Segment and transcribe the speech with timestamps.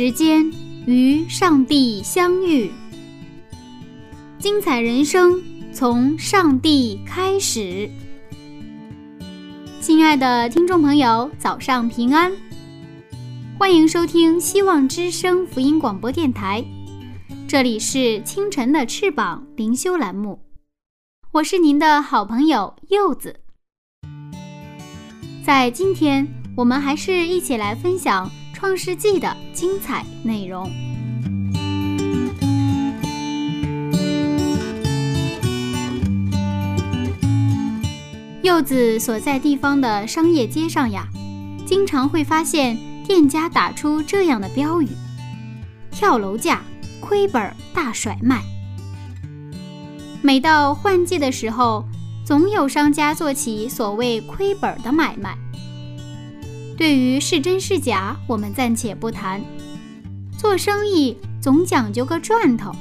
[0.00, 0.50] 时间
[0.86, 2.70] 与上帝相遇，
[4.38, 5.38] 精彩人生
[5.74, 7.86] 从上帝开始。
[9.78, 12.32] 亲爱的听众朋友，早上平安，
[13.58, 16.64] 欢迎收听希望之声福音广播电台，
[17.46, 20.40] 这里是清晨的翅膀灵修栏目，
[21.30, 23.40] 我是您的好朋友柚子。
[25.44, 26.26] 在今天，
[26.56, 28.30] 我们还是一起来分享。
[28.60, 30.70] 创世纪的精彩内容。
[38.42, 41.08] 柚子所在地方的商业街上呀，
[41.64, 44.88] 经常会发现店家打出这样的标语
[45.90, 46.60] ：“跳楼价，
[47.00, 48.42] 亏本大甩卖。”
[50.20, 51.86] 每到换季的时候，
[52.26, 55.34] 总有商家做起所谓亏本的买卖。
[56.80, 59.38] 对于是真是假，我们暂且不谈。
[60.38, 62.72] 做生意总讲究个赚头，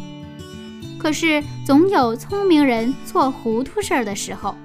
[0.97, 4.55] 可是总有聪明人做糊涂事儿的时候。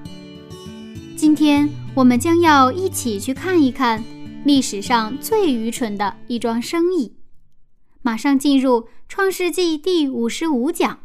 [1.17, 4.05] 今天我们将要一起去看一看
[4.45, 7.17] 历史上最愚蠢的一桩生意。
[8.03, 11.01] 马上进入《创世纪》第五十五讲。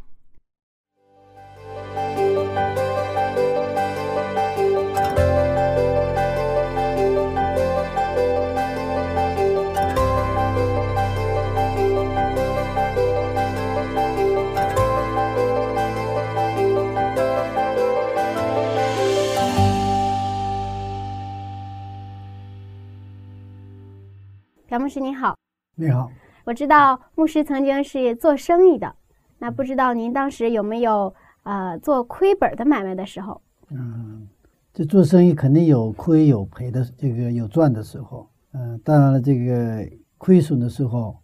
[24.79, 25.37] 朴牧师您好，
[25.75, 26.09] 你好。
[26.45, 28.95] 我知道牧师曾经是做生意的，
[29.37, 31.13] 那不知道您当时有没有
[31.43, 33.41] 呃做亏本的买卖的时候？
[33.71, 34.25] 嗯，
[34.73, 38.25] 这做生意肯定有亏有赔的，这个有赚的时候。
[38.53, 39.85] 嗯，当然了，这个
[40.17, 41.17] 亏损的时候，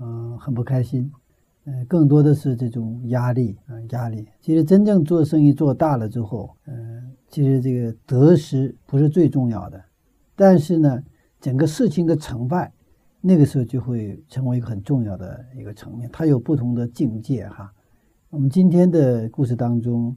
[0.00, 1.10] 嗯，很不开心。
[1.64, 4.28] 嗯，更多的是这种压力啊，压力。
[4.38, 9.82] 其实真正做生意做大了之后，嗯，其实这个得失不是最重要的，
[10.36, 11.02] 但是呢，
[11.40, 12.70] 整个事情的成败。
[13.20, 17.72] 那个时候就会成为一个很重要的一个层面，它有不同的境界哈。
[18.30, 20.16] 我们今天的故事当中，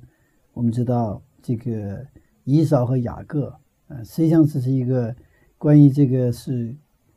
[0.54, 2.06] 我们知道这个
[2.44, 3.52] 以扫和雅各，
[3.88, 5.16] 呃，实际上这是一个
[5.58, 6.76] 关于这个是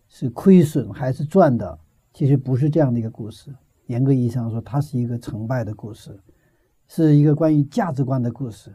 [0.09, 1.79] 是亏损还是赚的，
[2.15, 3.55] 其实不是这样的一个故事。
[3.87, 6.19] 严格意义上说，它是一个成败的故事，
[6.89, 8.75] 是一个关于价值观的故事。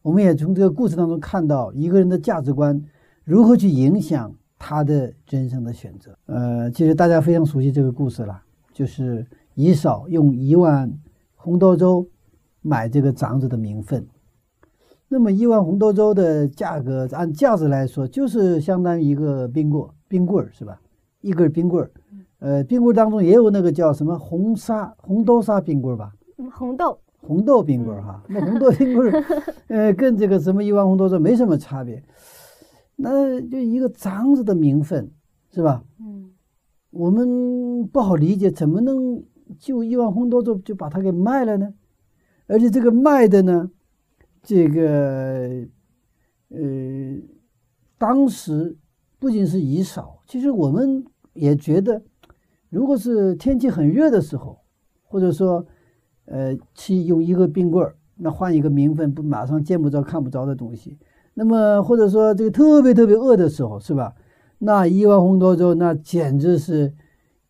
[0.00, 2.82] 我们也从这个故事当中看到一个人的价值观
[3.22, 4.34] 如何去影响。
[4.68, 8.38] 他的人生的选择，呃，其实大家非常熟悉这个故事了，
[8.70, 10.92] 就是以扫用一万
[11.34, 12.06] 红豆粥
[12.60, 14.06] 买这个长子的名分。
[15.08, 20.78] 那么一碗红豆粥的价格，按价值来说，就是相当于一个冰棍，冰棍儿是吧？
[21.22, 21.90] 一根冰棍儿，
[22.40, 26.12] 呃，冰棍当中也有那个叫什么红沙红豆沙冰棍吧？
[26.52, 29.24] 红豆红豆冰棍哈，那红豆冰棍儿，
[29.68, 32.02] 呃，跟这个什么一碗红豆粥没什么差别。
[33.00, 35.12] 那就一个长子的名分，
[35.52, 35.84] 是吧？
[36.00, 36.32] 嗯，
[36.90, 39.22] 我们不好理解，怎么能
[39.56, 41.74] 就一碗红豆粥就把它给卖了呢？
[42.48, 43.70] 而且这个卖的呢，
[44.42, 45.64] 这个
[46.48, 47.16] 呃，
[47.98, 48.76] 当时
[49.20, 51.04] 不仅是以少，其实我们
[51.34, 52.02] 也觉得，
[52.68, 54.58] 如果是天气很热的时候，
[55.04, 55.64] 或者说
[56.24, 60.98] 呃，去用一个冰棍儿，那换一个名分，不马上见不着、看不着的东西。
[61.38, 64.12] 那么或者说这个特别特别饿的时候，是吧？
[64.58, 66.92] 那一碗红豆粥，那简直是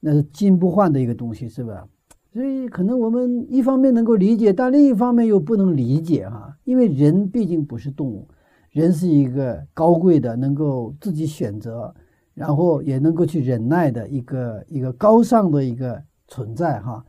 [0.01, 1.89] 那是金不换的一个东西，是吧？
[2.35, 8.29] 所以可能我们一方面能够理解，但另一方面又不能理解哈，因为人毕竟不是动物，
[8.73, 11.95] 人是一个高贵的，能够自己选择，
[12.35, 17.03] 然后也能够去忍耐的一个一个高尚的一个存在哈。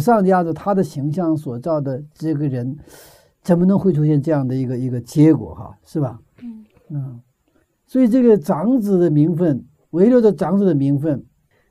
[0.00, 2.76] 上帝按照他的形象所造的这个人，
[3.40, 5.78] 怎么能会出现这样的一个一个结果哈？
[5.84, 6.18] 是吧？
[6.94, 7.20] 嗯，
[7.86, 11.26] 所以这个长子的名分，围绕着长子的名分，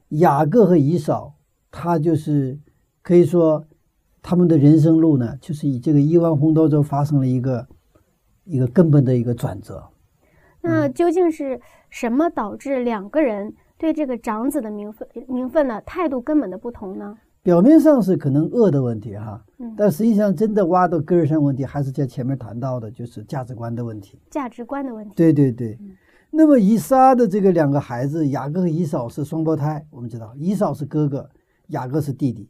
[0.10, 1.36] 雅各和以扫，
[1.72, 2.60] 他就是
[3.02, 3.66] 可以说，
[4.22, 7.66] 他们的人生路呢，就是以这个亿万红豆粥发生了一个
[8.44, 9.82] 一个根本的一个转折。
[10.60, 17.18] 那究竟是什么导致两个人对这个长子的名分名分的态度根本的不同呢？
[17.44, 24.18] 表面上是可能恶的问题哈，嗯但实际上真的挖到根儿上问题，还是在前面谈到的，就是价值观的问题。
[24.30, 25.14] 价值观的问题。
[25.14, 25.78] 对对对，
[26.32, 31.30] 那么以撒的这个两个孩子，雅各和以扫是双胞胎，我们知道以扫是哥哥，
[31.68, 32.50] 雅各是弟弟。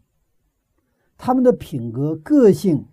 [1.18, 2.86] 他们的品格、个性、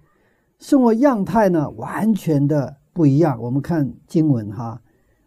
[0.58, 3.38] 生活样态呢，完全的不一样。
[3.42, 4.80] 我们看经文哈，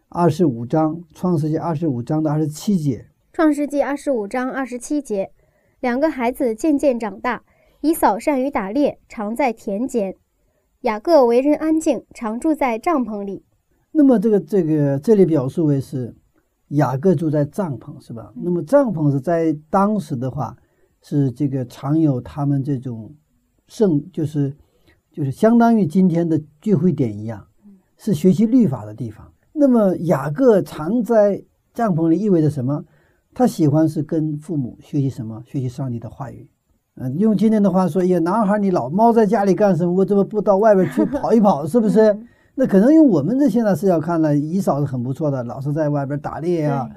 [0.08, 5.30] 二十五章，创世纪二十五章的二十七节，创世纪二十五章二十七节，
[5.84, 7.42] 两个孩子渐渐长大，
[7.82, 10.14] 以扫善于打猎，常在田间；
[10.80, 13.44] 雅各为人安静，常住在帐篷里。
[13.92, 16.16] 那么这个这个这里表述为是
[16.68, 18.32] 雅各住在帐篷是吧？
[18.34, 20.56] 那么帐篷是在当时的话
[21.02, 23.14] 是这个常有他们这种
[23.66, 24.56] 圣就是
[25.12, 27.46] 就是相当于今天的聚会点一样，
[27.98, 29.30] 是学习律法的地方。
[29.52, 31.44] 那么雅各常在
[31.74, 32.82] 帐篷里意味着什么？
[33.34, 35.42] 他喜欢是跟父母学习什么？
[35.44, 36.48] 学习上帝的话语。
[36.96, 39.92] 嗯，用今天的话说，哎呀，男孩你老猫在家里干什么？
[39.92, 41.66] 我怎么不到外边去跑一跑？
[41.66, 42.00] 是不是？
[42.12, 46.88] 嗯那可能用我们这现在视角看来，姨嫂是很不错的，老是在外边打猎呀、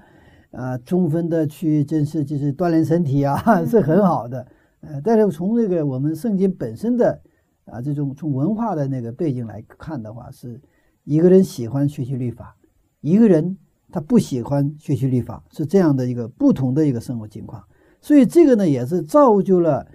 [0.51, 4.45] 啊，充分的去真是就是锻炼身体啊，嗯 是很好的。
[4.81, 7.19] 呃，但是从这个我们圣经本身的
[7.65, 10.61] 啊这种从文化的那个背景来看的话，是
[11.03, 12.55] 一个人喜欢学习律法，
[13.01, 13.57] 一个人
[13.91, 17.63] 他不喜欢学习律法，是这样的一个不同的一个生活情况。
[18.01, 19.87] 所以这个呢，也是造就了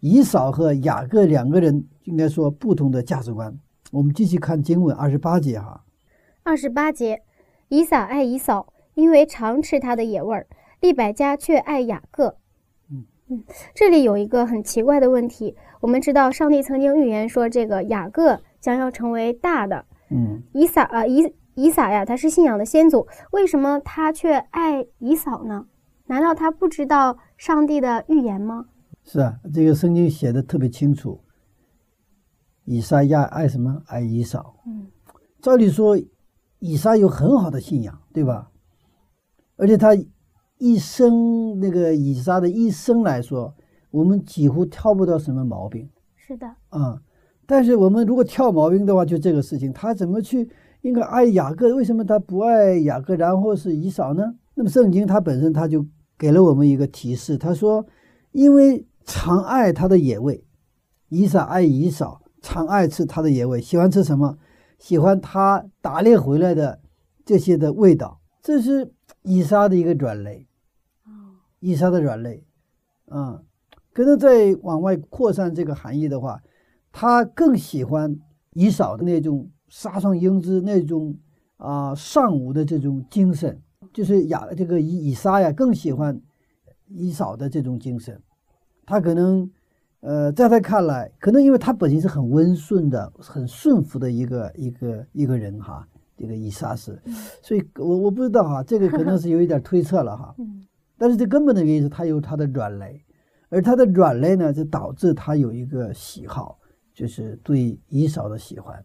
[0.00, 3.56] 以扫和雅各两个人应该说不同的价值观。
[3.92, 5.84] 我们继续看经文二十八节哈，
[6.42, 7.22] 二十八节，
[7.68, 10.46] 以撒爱以扫，因为常吃他的野味儿；
[10.80, 12.36] 利百加却爱雅各。
[12.90, 13.44] 嗯嗯，
[13.74, 15.54] 这里有一个很奇怪的问题。
[15.80, 25.66] 我们知道上帝曾经预言说，这个雅各将要成为大的，嗯，以撒啊，以以撒呀，他是信仰的先祖，为什么他却爱以扫呢？
[26.06, 28.66] 难道他不知道上帝的预言吗？
[29.02, 31.20] 是啊，这个圣经写的特别清楚。
[32.64, 33.82] 以撒亚爱什么？
[33.86, 34.56] 爱以扫。
[34.66, 34.86] 嗯，
[35.40, 35.98] 照理说，
[36.58, 38.50] 以撒有很好的信仰，对吧？
[39.56, 39.90] 而且他
[40.58, 43.54] 一生那个以撒的一生来说，
[43.90, 47.00] 我们几乎挑不到什么毛病是的，啊、
[47.46, 50.48] 但是我们如果挑毛病的话，就这个事情，他怎么去
[50.84, 51.74] 应该爱雅各？
[51.74, 54.34] 为什么他不爱雅各，然后是以扫呢？
[54.52, 55.86] 那么圣经它本身它就
[56.18, 57.86] 给了我们一个提示，他说，
[58.32, 60.44] 因为常爱他的野味，
[61.08, 64.36] 以撒爱以扫，常爱吃他的野味，喜欢吃什么？
[64.78, 66.78] 喜欢他打猎回来的
[67.24, 68.92] 这些的味道，这是
[69.22, 70.46] 以撒的一个软肋。
[71.06, 72.44] 哦，以撒的软肋，
[73.08, 73.40] 啊、
[73.94, 76.42] 可能再往外扩散这个含义的话，
[76.92, 78.14] 他更喜欢
[78.52, 81.16] 以扫的那种杀上英姿、那种
[81.56, 83.60] 啊、尚武的这种精神，
[83.92, 86.20] 就是雅这个以以撒呀更喜欢
[86.88, 88.22] 以扫的这种精神，
[88.86, 89.50] 他可能。
[90.06, 97.00] 呃，在他看来，可能因为他本身是很温顺的、很顺服的一个一个一个人哈，这个以撒是，
[97.40, 100.34] 所以我我不知道哈，这个可能是有一点推测了哈。
[100.38, 100.62] 嗯
[100.98, 103.02] 但是这根本的原因是他有他的软肋，
[103.48, 106.58] 而他的软肋呢，就导致他有一个喜好，
[106.92, 108.84] 就是对以扫的喜欢，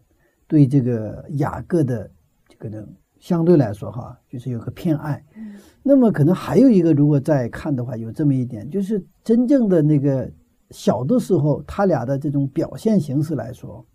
[0.50, 2.10] 对这个雅各的
[2.48, 2.84] 这个呢，
[3.20, 5.24] 相对来说哈，就是有个偏爱。
[5.36, 10.28] 嗯那么可能还有一个，如果再看的话，有这么一点，就是真正的那个
[10.70, 13.86] 小的时候，他俩的这种表现形式来说，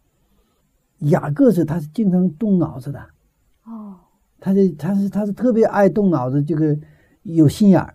[0.99, 2.99] 雅各是他是经常动脑子的，
[3.65, 3.97] 哦，
[4.39, 6.75] 他是他是他是特别爱动脑子，这个
[7.23, 7.93] 有心眼儿，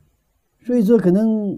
[0.65, 1.57] 所以说可能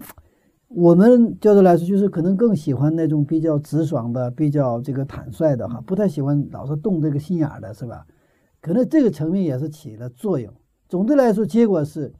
[0.75, 8.05] 我们角度来说，就是可能更喜欢那种比较直爽的、比较这个坦率的哈，不太喜欢老是动这个心眼的，是吧？
[8.59, 10.51] 可能这个层面也是起了作用。
[10.89, 12.13] 总的来说，结果是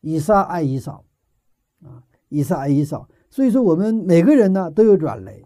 [0.00, 1.04] 以杀爱以扫
[1.82, 3.08] 啊，以杀爱以扫。
[3.28, 5.44] 所以说，我们每个人呢都有软肋，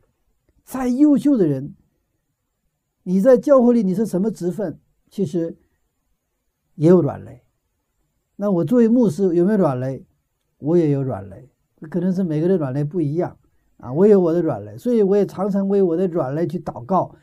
[0.64, 1.74] 再优秀的人，
[3.02, 4.78] 你在教会里你是什么职分，
[5.10, 5.56] 其实
[6.76, 7.42] 也有软肋。
[8.36, 10.06] 那我作为牧师有没有软肋？
[10.58, 11.50] 我也有软肋，
[11.90, 13.36] 可能是每个人软肋不一样
[13.78, 13.92] 啊。
[13.92, 17.14] 我有我的软肋，所以我也常常为我的软肋去祷告。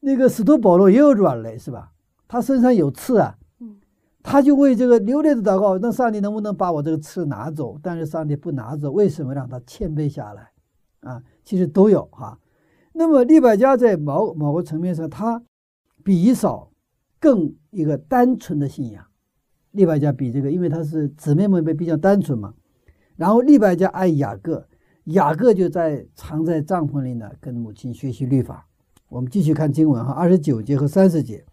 [0.00, 1.92] 那个使徒保罗也有软肋，是吧？
[2.28, 3.76] 他身上有刺啊，嗯
[4.22, 7.78] 他就为这个流泪的祷告，那上帝能不能把我这个刺拿走？
[7.82, 10.50] 但是上帝不拿走，为什么让他谦卑下来？
[11.00, 12.38] 啊，其实都有哈。
[12.92, 15.42] 那么利百加在某某个层面上，他
[16.04, 16.70] 比以扫
[17.18, 19.04] 更一个单纯的信仰。
[19.72, 22.54] 利百加比这个，因为他是姊妹们比较单纯嘛。
[23.18, 24.64] 然后利百加爱雅各，
[25.06, 28.68] 雅各就在藏在帐篷里呢，跟母亲学习律法。
[29.08, 31.44] 我们继续看经文哈，二十九节和三十节。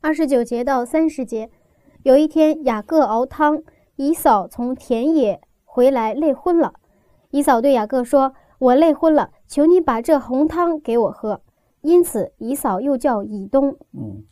[0.00, 1.50] 二十九节到三十节，
[2.04, 3.62] 有一天雅各熬汤，
[3.96, 6.74] 以嫂从田野回来累昏了。
[7.32, 11.42] 以嫂对雅各说：“我累昏了，求你把这红汤给我喝。”
[11.82, 13.76] 因此，以嫂又叫以东。
[13.92, 14.22] 嗯，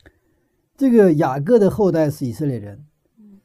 [0.77, 2.85] 这个雅各的后代是以色列人，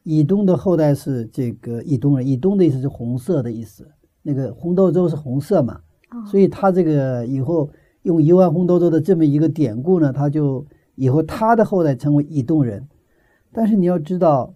[0.05, 2.25] 以东的后代是这个以东人。
[2.25, 3.89] 以东的意思是红色的意思，
[4.21, 5.81] 那个红豆粥是红色嘛，
[6.29, 7.71] 所以他这个以后
[8.03, 12.87] 用一碗红豆粥的这么一个典故呢，他就以后他的后代成为以东人。
[13.51, 14.53] 但是你要知道，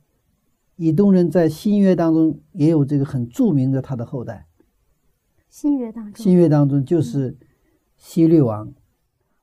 [0.75, 4.46] 以东人在新约当中也有这个很著名的他的后代。
[5.50, 7.36] 新约当中，新约当中就是
[7.98, 8.72] 希律王。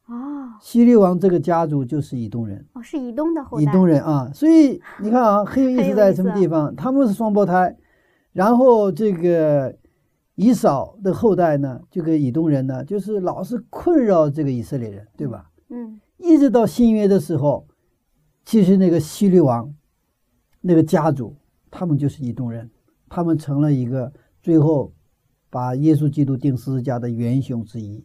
[0.06, 3.62] 哦，西律王这个家族就是以东人，哦，是以东的后代。
[3.64, 6.74] 以东人啊，所以你看啊，很有意思在什么地方？
[6.76, 7.76] 他们是双胞胎，
[8.32, 9.76] 然后这个
[10.36, 15.50] 以扫的后代呢，这个以东人呢，就是老是困扰这个以色列人，对吧？
[15.70, 17.66] 嗯，一直到新约的时候，
[18.44, 19.74] 其实那个西律王
[20.60, 21.34] 那个家族，
[21.68, 22.70] 他们就是以东人，
[23.08, 24.92] 他们成了一个最后
[25.50, 28.04] 把耶稣基督钉十字架的元凶之一，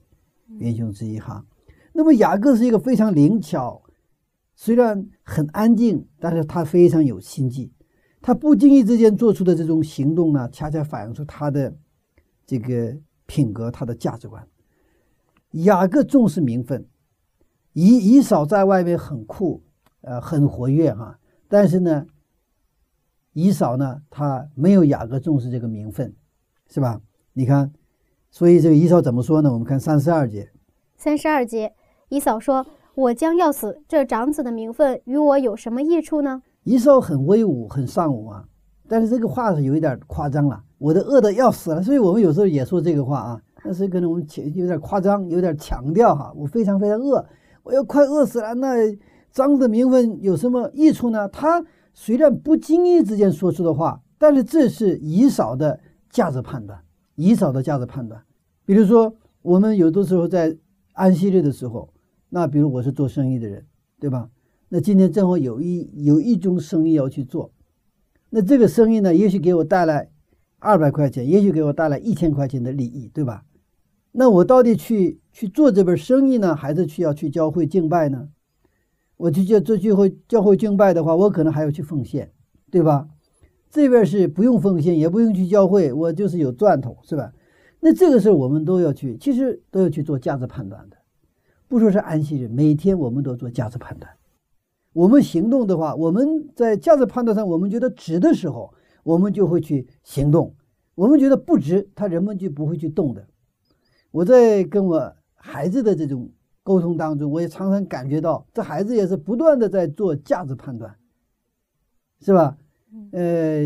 [0.57, 1.45] 元凶之一哈。
[1.93, 3.81] 那么雅各是一个非常灵巧，
[4.55, 7.71] 虽然很安静，但是他非常有心计。
[8.21, 11.75] 他不经意之间做出的这种行动呢，恰恰反映出他的
[12.45, 12.95] 这个
[13.25, 14.47] 品格，他的价值观。
[15.51, 16.85] 雅各重视名分，
[17.73, 19.63] 以以扫在外面很酷，
[20.01, 21.19] 呃，很活跃哈。
[21.47, 22.05] 但是呢，
[23.33, 26.15] 以扫呢，他没有雅各重视这个名分，
[26.69, 27.01] 是吧？
[27.33, 27.73] 你看，
[28.29, 29.51] 所以这个以扫怎么说呢？
[29.51, 30.51] 我们看三十二节，
[30.95, 31.73] 三十二节。
[32.11, 38.43] 以嫂说：“我将要死，这长子的名分与我有什么益处呢？”以嫂很威武，很尚武啊，
[38.85, 40.61] 但是这个话是有一点夸张了。
[40.77, 46.33] 我都饿的要死了，所以我们有时候也说这个话啊，但是可能我们有点夸张，有点强调哈。
[46.35, 47.25] 我非常非常饿，
[47.63, 48.53] 我要快饿死了。
[48.55, 48.75] 那
[49.31, 51.29] 长子的名分有什么益处呢？
[51.29, 51.63] 他
[51.93, 56.77] 虽然不经意之间说出的话，但是这是以嫂的价值判断，
[57.15, 58.21] 以嫂的价值判断。
[58.65, 60.57] 比如说，我们有的时候在
[60.91, 61.87] 安息日的时候。
[62.33, 63.65] 那比如我是做生意的人，
[63.99, 64.29] 对吧？
[64.69, 67.51] 那今天正好有一有一种生意要去做，
[68.29, 70.09] 那这个生意呢，也许给我带来
[70.59, 73.43] 二百块钱，也许给我带来一千块钱的利益，对吧？
[74.13, 78.29] 那我到底去去做这份生意呢，还是去要去教会敬拜呢？
[79.17, 82.31] 我去教做聚会教会敬拜的话，我可能还要去奉献，
[82.71, 83.09] 对吧？
[83.69, 87.33] 这边是不用奉献，也不用去教会，我就是有赚头，是吧？
[87.81, 90.97] 那这个事我们都要去，其实都要去做价值判断的。
[91.71, 94.11] 不说是安息日，每天我们都做价值判断。
[94.91, 98.73] 我们行动的话，我们在价值判断上，我们觉得值的时候，
[99.03, 100.53] 我们就会去行动；
[100.95, 103.25] 我们觉得不值，他人们就不会去动的。
[104.11, 106.29] 我在跟我孩子的这种
[106.61, 110.93] 沟通当中，我也常常感觉到，这孩子也是不断的在做价值判断，
[112.19, 112.57] 是吧？
[113.13, 113.61] 呃，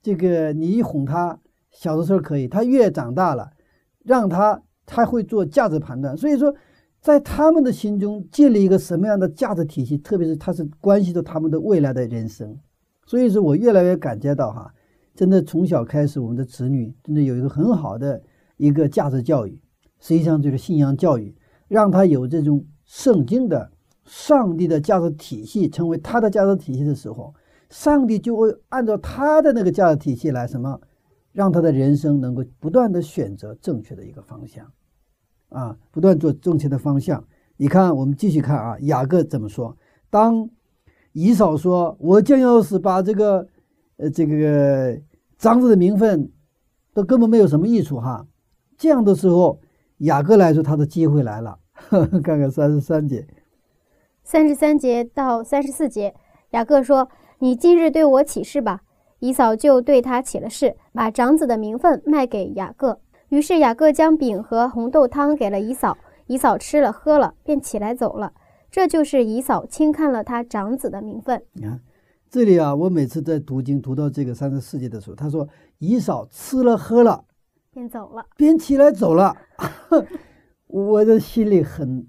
[0.00, 1.40] 这个你一哄他，
[1.72, 3.50] 小的时候可以，他越长大了，
[4.04, 6.16] 让他他会做价值判断。
[6.16, 6.54] 所以说。
[7.04, 9.98] 在他们的心中建立一个什么样的价值体系？
[9.98, 12.58] 特别是它是关系到他们的未来的人生，
[13.04, 14.72] 所以说我越来越感觉到哈，
[15.14, 18.22] 真的从小开始，我们的子女真的有一个很好的
[18.56, 19.60] 一个价值教育，
[20.00, 21.36] 实际上就是信仰教育，
[21.68, 23.70] 让他有这种圣经的
[24.06, 27.34] 上帝的价值体系成为他的价值体系的时候，
[27.68, 30.80] 上帝就会按照他的那个价值体系来什么，
[31.32, 34.66] 让他的人生能够不断的选择正确的一个方向。
[35.48, 37.24] 啊，不断做正确的方向。
[37.56, 39.76] 你看，我们继续看啊，雅各怎么说？
[40.10, 40.48] 当
[41.12, 43.46] 以扫说：“我将要是把这个，
[43.96, 45.00] 呃，这个
[45.38, 46.32] 长子的名分，
[46.92, 48.26] 都根本没有什么益处哈。”
[48.76, 49.60] 这样的时候，
[49.98, 51.58] 雅各来说，他的机会来了。
[51.72, 53.26] 呵 呵看看三十三节，
[54.22, 56.14] 三十三节到三十四节，
[56.50, 57.08] 雅各说
[57.38, 58.82] ：“你今日对我起誓吧。”
[59.20, 63.00] 以扫就对他起了誓，把长子的名分卖给雅各。
[63.34, 65.98] 于是雅各将饼和红豆汤给了姨嫂，
[66.28, 68.32] 姨嫂吃了喝了，便起来走了。
[68.70, 71.42] 这就是姨嫂轻看了他长子的名分。
[71.54, 71.80] 你看
[72.30, 75.48] 这里啊，我每次在读经读到这个三十四节的时候，他说
[75.78, 77.24] 姨嫂吃了喝了，
[77.72, 79.36] 便走了，便起来走了。
[80.68, 82.06] 我的心里很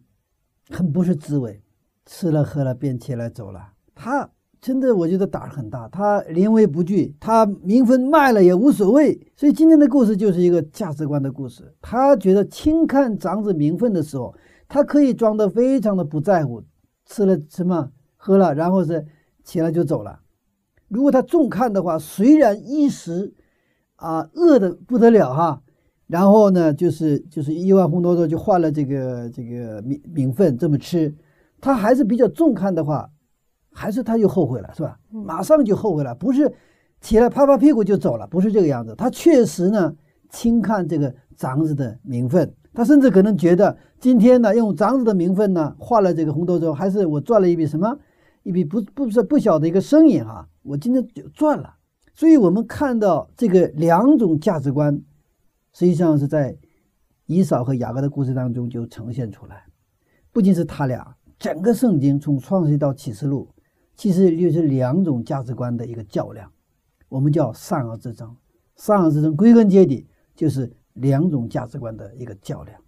[0.70, 1.64] 很不是滋味，
[2.06, 3.72] 吃了喝了便起来走了。
[3.96, 4.30] 他。
[4.66, 9.16] 真的，我觉得胆儿很大，他临危不惧，他名分卖了也无所谓。
[9.36, 11.72] 所以今天的故事就是一个价值观的故事。
[11.80, 14.34] 他觉得轻看长子名分的时候，
[14.68, 16.64] 他可以装得非常的不在乎，
[17.06, 19.06] 吃了什么喝了，然后是
[19.44, 20.20] 起来就走了。
[20.88, 23.36] 如果他重看的话，虽然一时
[23.98, 25.62] 啊饿得不得了哈，
[26.08, 31.14] 然后呢，就是就是一碗红豆粥就换了这个这个名名分这么吃，
[31.62, 33.08] 他还是比较重看的话，
[33.76, 34.98] 还是他又后悔了，是吧？
[35.12, 36.50] 马上就后悔了，不是
[37.02, 38.96] 起来拍拍屁股就走了，不是这个样子。
[38.96, 39.94] 他确实呢
[40.30, 48.00] 轻看这个长子的名分，他甚至可能觉得今天呢用长子的名分呢换了这个红豆粥，还是我赚了一笔什么
[48.44, 51.76] 一笔不不是不小的一个生意啊，我今天就赚了。
[52.14, 55.02] 所以我们看到这个两种价值观。
[55.78, 56.56] 实际上是在
[57.26, 59.66] 以扫和雅各的故事当中就呈现出来，
[60.32, 63.50] 不仅是他俩，整个圣经从创世到启示录，
[63.96, 66.52] 其实就是两种价值观的一个较量，
[67.10, 68.36] 我们叫善恶之争。
[68.76, 72.80] 善恶之争归根结底就是两种价值观的一个较量。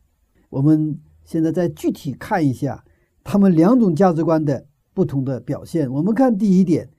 [0.50, 2.84] 我们现在再具体看一下
[3.24, 5.92] 他们两种价值观的不同的表现。
[5.92, 6.90] 我们看第一点，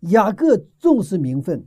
[0.00, 1.66] 雅各重视名分，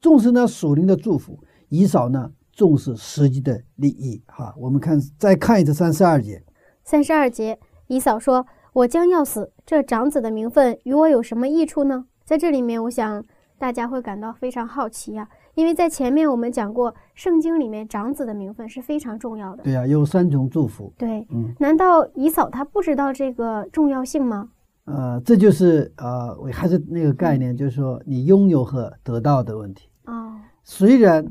[0.00, 1.38] 重视呢属灵的祝福；
[1.68, 2.32] 以扫呢？
[2.50, 6.42] 重视实际的利益，哈，我们看再看一次三十二节。
[6.82, 8.44] 三十二节，以扫说
[8.78, 13.24] ：“我将要死，这长子的名分与我有什么益处呢？”在这里面，我想
[13.58, 19.64] 大家会感到非常好奇呀，因为在前面我们讲过，圣经里面长子的名分是非常重要的。
[19.64, 20.92] 对呀，有三重祝福。
[20.96, 24.50] 对，嗯，难道以嫂她不知道这个重要性吗？
[24.84, 29.88] 呃，这就是呃，我还是那个概念，就是说你拥有和得到的问题。
[30.04, 31.26] 哦，虽然。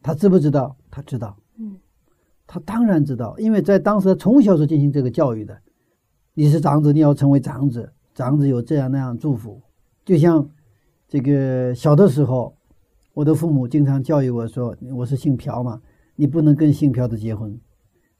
[0.00, 0.76] 他知不知道？
[0.90, 1.76] 他知道，嗯，
[2.46, 5.58] 他当然知道，因为在当时从小是进行这个教育的。
[6.38, 9.60] 你是长子，你要成为长子，长子有这样那样祝福。
[10.04, 10.48] 就像
[11.08, 12.54] 这个小的时候，
[13.12, 15.80] 我的父母经常教育我说：“我是姓朴嘛，
[16.14, 17.58] 你不能跟姓朴的结婚。”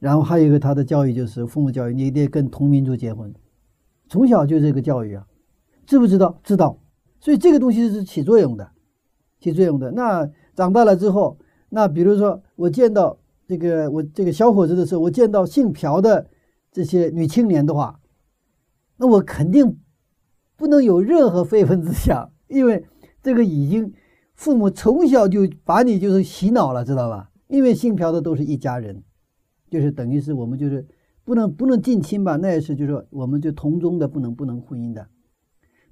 [0.00, 3.32] 然后还有一个他的教育就是父母教育，你得跟同民族结婚。
[4.08, 5.24] 从小就这个教育啊，
[5.86, 6.40] 知不知道？
[6.42, 6.76] 知道。
[7.20, 8.68] 所以这个东西是起作用的，
[9.38, 9.92] 起作用的。
[9.92, 11.38] 那长大了之后。
[11.68, 16.26] 那比如说，我见到这个我这个小伙子的时候，我见到姓朴的
[16.72, 17.97] 这些女青年的话，
[18.98, 19.78] 那我肯定
[20.56, 22.84] 不能有任何非分之想，因为
[23.22, 23.92] 这个已经
[24.34, 27.30] 父母从小就把你就是洗脑了，知道吧？
[27.46, 29.02] 因为姓朴的都是一家人，
[29.70, 30.86] 就是等于是我们就是
[31.24, 32.36] 不能不能近亲吧？
[32.36, 35.06] 那也是就是说我们就同宗的不能不能婚姻的。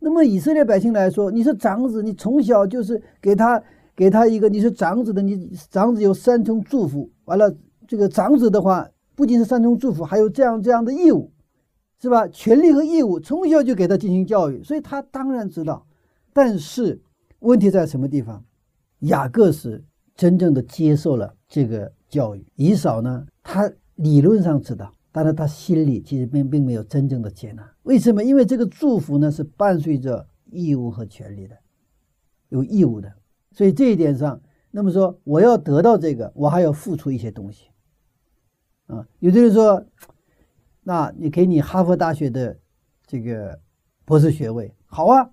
[0.01, 3.63] 那么以色列百姓来说，你是长子，你从小就是给他。
[3.99, 7.11] 给他一个，你是长子的，你长子有三重祝福。
[7.25, 7.51] 完了，
[7.89, 11.33] 这个长子的话，不仅是三重祝福，还有这样这样的义务，
[12.01, 12.29] 是吧？
[12.29, 15.87] 权利和义务，从小就给他进行教育，所以他当然知道。
[16.33, 17.01] 但是
[17.41, 18.45] 问题在什么地方？
[19.01, 27.71] 雅各是真正的接受了这个教育，以扫呢，他理论上知道，但是他心里其实并并没有真正的接纳。
[27.83, 28.25] 为什么？
[28.25, 31.57] 因为这个祝福呢是伴随着义务和权利的，
[32.49, 33.13] 有义务的。
[33.53, 37.69] 所以这一点上，那么说我要得到这个，我还要付出一些东西，
[38.87, 39.83] 啊，有的人说，
[40.89, 42.57] 那你给你哈佛大学的
[43.09, 43.59] 这个
[44.05, 45.31] 博士学位，好啊，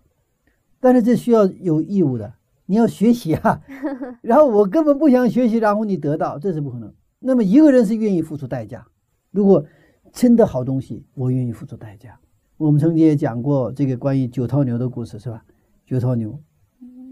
[0.79, 2.33] 但是这需要有义务的，
[2.65, 3.61] 你要学习啊，
[4.23, 6.91] 然后我根本不想学习，然后你得到，这是不可能。
[7.19, 8.83] 那么一个人是愿意付出代价，
[9.29, 9.63] 如果
[10.11, 12.19] 真的好东西，我愿意付出代价。
[12.57, 15.45] 我们曾经也讲过这个关于九头牛的故事，是吧？
[15.85, 16.41] 九头牛。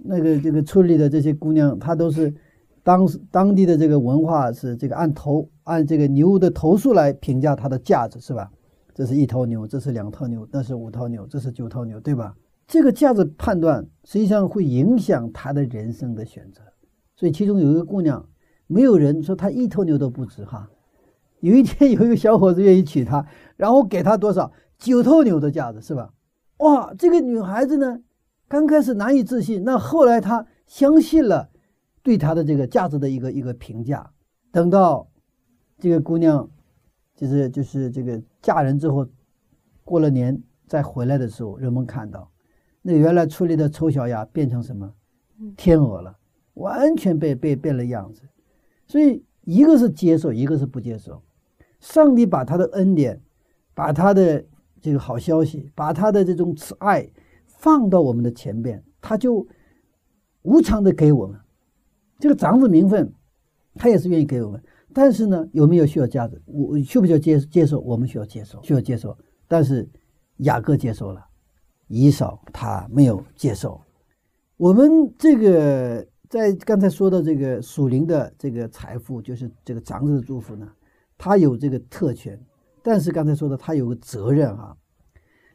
[0.04, 2.34] 那个这个村里的这些姑娘，她都是
[2.84, 8.52] 当时当地的这个文化是这个按头按这个牛的头数来评价它的价值，是吧？
[8.94, 12.36] 这是一头牛，这是两头牛，那是五头牛，这是九头牛，对吧？
[12.68, 16.62] 这个价值判断实际上会影响他的人生的选择。
[17.16, 18.28] 所以其中有一个姑娘，
[18.68, 20.70] 没有人说她一头牛都不值哈。
[21.40, 23.26] 有一天有一个小伙子愿意娶她，
[23.58, 26.14] 然后给她多少九头牛的价值，是吧？
[26.58, 28.00] 哇，这个女孩子呢？
[28.48, 31.50] 刚开始难以置信，那后来她相信了
[32.04, 34.10] 对他的这个价值的一个一个评价。
[34.52, 35.08] 等到
[35.78, 36.50] 这个姑娘
[37.16, 39.08] 就是就是这个嫁人之后，
[39.84, 42.30] 过了年再回来的时候，人们看到
[42.82, 44.94] 那原来村里的丑小鸭变成什么
[45.56, 46.18] 天鹅了，
[46.56, 48.24] 完全被被变了样子。
[48.86, 51.22] 所以一个是接受，一个是不接受。
[51.80, 53.22] 上帝把他的恩典，
[53.74, 54.46] 把他的
[54.82, 57.10] 这个好消息，把他的这种慈爱。
[57.46, 59.46] 放到我们的前边，他就
[60.42, 61.40] 无偿的给我们
[62.22, 63.14] 这个长子名分，
[63.76, 64.64] 他也是愿意给我们。
[64.94, 66.42] 但是呢，有没有需要价值？
[66.46, 67.80] 我需不需要接接受？
[67.80, 69.18] 我们需要接受，需要接受。
[69.48, 69.90] 但是
[70.38, 71.22] 雅各接受了，
[71.88, 73.82] 以扫他没有接受。
[74.58, 80.68] 我们这个在刚才说的这个属灵的这个财富，就是这个长子的祝福呢，
[81.18, 82.40] 他有这个特权，
[82.84, 84.78] 但是刚才说的他有个责任啊。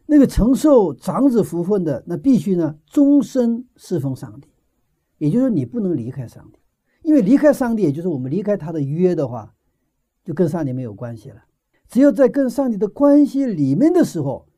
[0.09, 4.49] 那个承受长子福分的，那必须呢终身侍奉上帝，
[5.19, 6.59] 也就是说你不能离开上帝，
[7.03, 9.55] 因为离开上帝，也就是我们离开他的约的话，
[10.25, 11.45] 就跟上帝没有关系了。
[11.89, 14.49] 只有在跟上帝的关系里面的时候，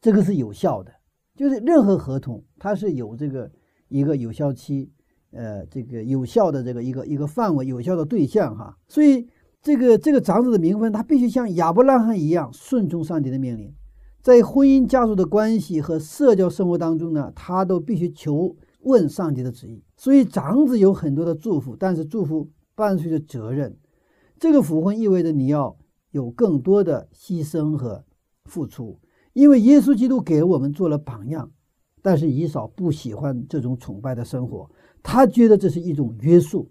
[0.00, 0.92] 这个是有效的。
[1.34, 3.50] 就是任何合同，它是有这个
[3.88, 4.92] 一个有效期，
[5.32, 8.78] 呃，这个有效的这个一个一个范围，有效的对象哈。
[8.86, 9.26] 所以
[9.60, 13.74] 这个这个长子的名分，他必须像亚伯拉罕一样顺从上帝的命令，
[14.22, 19.82] 在婚姻家族的关系和社交生活当中呢，他都必须求问上帝的旨意。
[19.96, 23.76] 所以长子有很多的祝福，但是祝福伴随着责任。
[24.38, 25.76] 这个复婚意味着你要
[26.10, 28.04] 有更多的牺牲和
[28.44, 28.98] 付出，
[29.32, 31.50] 因为耶稣基督给我们做了榜样。
[32.02, 34.70] 但是以扫不喜欢这种崇拜的生活，
[35.02, 36.70] 他觉得这是一种约束。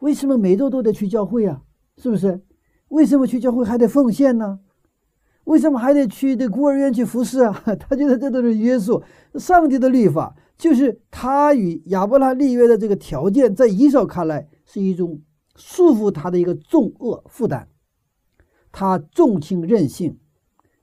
[0.00, 1.62] 为什么每周都得去教会啊？
[1.96, 2.42] 是不是？
[2.88, 4.60] 为什么去教会还得奉献呢？
[5.44, 7.62] 为什么还得去这孤儿院去服侍啊？
[7.80, 9.02] 他觉得这都是约束。
[9.34, 15.18] 上帝的律法就是他与亚伯拉罕立约的这个条件，在以扫看来是一种
[15.56, 17.66] 束缚他的一个重恶负担。
[18.70, 20.18] 他重情任性，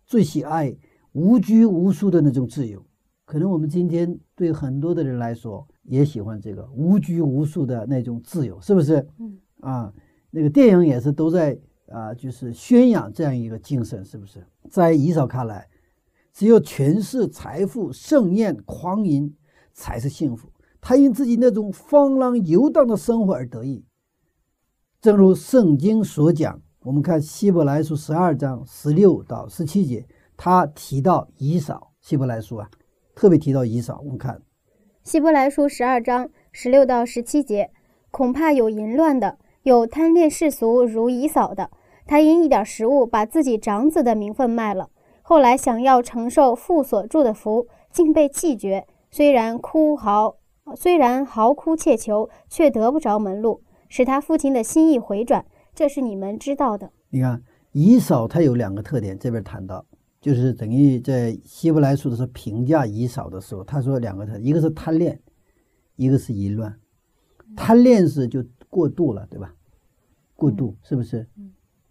[0.03, 0.75] 最喜爱
[1.11, 2.83] 无拘无束的那种自由。
[3.23, 9.07] 可能我们今天对很多的人来说也喜欢这个无拘无束的那种自由，是不是？
[9.19, 9.93] 嗯啊，
[10.31, 11.55] 那个电影也是都在
[11.89, 14.43] 啊，就是宣扬这样一个精神，是不是？
[14.71, 15.67] 在以扫看来，
[16.33, 19.31] 只有权势、财富、盛宴、狂淫
[19.77, 20.49] 才是幸福。
[20.81, 23.85] 他因自己那种放浪游荡的生活而得意。
[24.99, 31.93] 正如圣经所讲，我们看希伯来书十二章十六到十七节，他提到以扫。
[32.01, 32.69] 希伯来书啊，
[33.15, 34.01] 特别提到以扫。
[34.03, 34.41] 我们看
[35.03, 37.69] 希伯来书十二章十六到十七节，
[38.09, 41.69] 恐怕有淫乱的，有贪恋世俗如以扫的。
[42.05, 44.89] 他因一点食物，把自己长子的名分卖了。
[45.21, 48.87] 后来想要承受父所祝的福，竟被弃绝。
[49.09, 50.37] 虽然哭嚎，
[50.75, 55.45] 虽然嚎哭切求，却得不着门路，使他父亲的心意回转。
[55.73, 56.91] 这是你们知道的。
[57.09, 57.41] 你看
[57.71, 59.85] 以扫，他有两个特点，这边谈到，
[60.19, 65.19] 就是等于在希伯来书的时候评价以扫的时候，他说两个特点，一个是贪恋，
[65.95, 66.77] 一个是淫乱。
[67.55, 69.53] 贪恋是就过度了，对吧？
[70.35, 71.27] 过度是不是？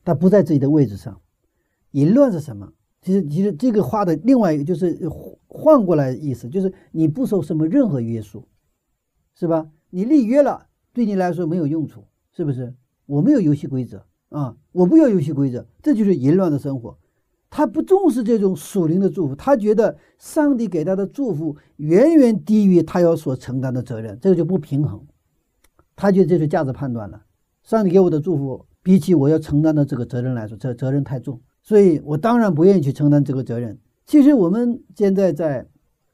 [0.05, 1.21] 他不在自己的位置上。
[1.93, 2.73] 淫乱是什么？
[3.07, 5.09] 其实，其实这个话的另外一个就是
[5.47, 8.49] 换过来意思，就是你不受什么任何约束，
[9.37, 9.71] 是吧？
[9.91, 12.75] 你立约了，对你来说没有用处，是不是？
[13.07, 16.99] 我没有游戏规则啊，我不要游戏规则，这就是淫乱的生活。
[17.49, 25.07] 他不重视这种属灵的祝福，他觉得上帝给他的祝福远远低于他要所承担的责任，这个就不平衡。
[25.95, 27.23] 他觉得这是价值判断了，
[27.63, 33.77] 上帝给我的祝福比起我要承担的这个责任来说，这责任太重，所以我当然不愿意去承担这个责任。
[34.07, 35.67] 其实我们现在在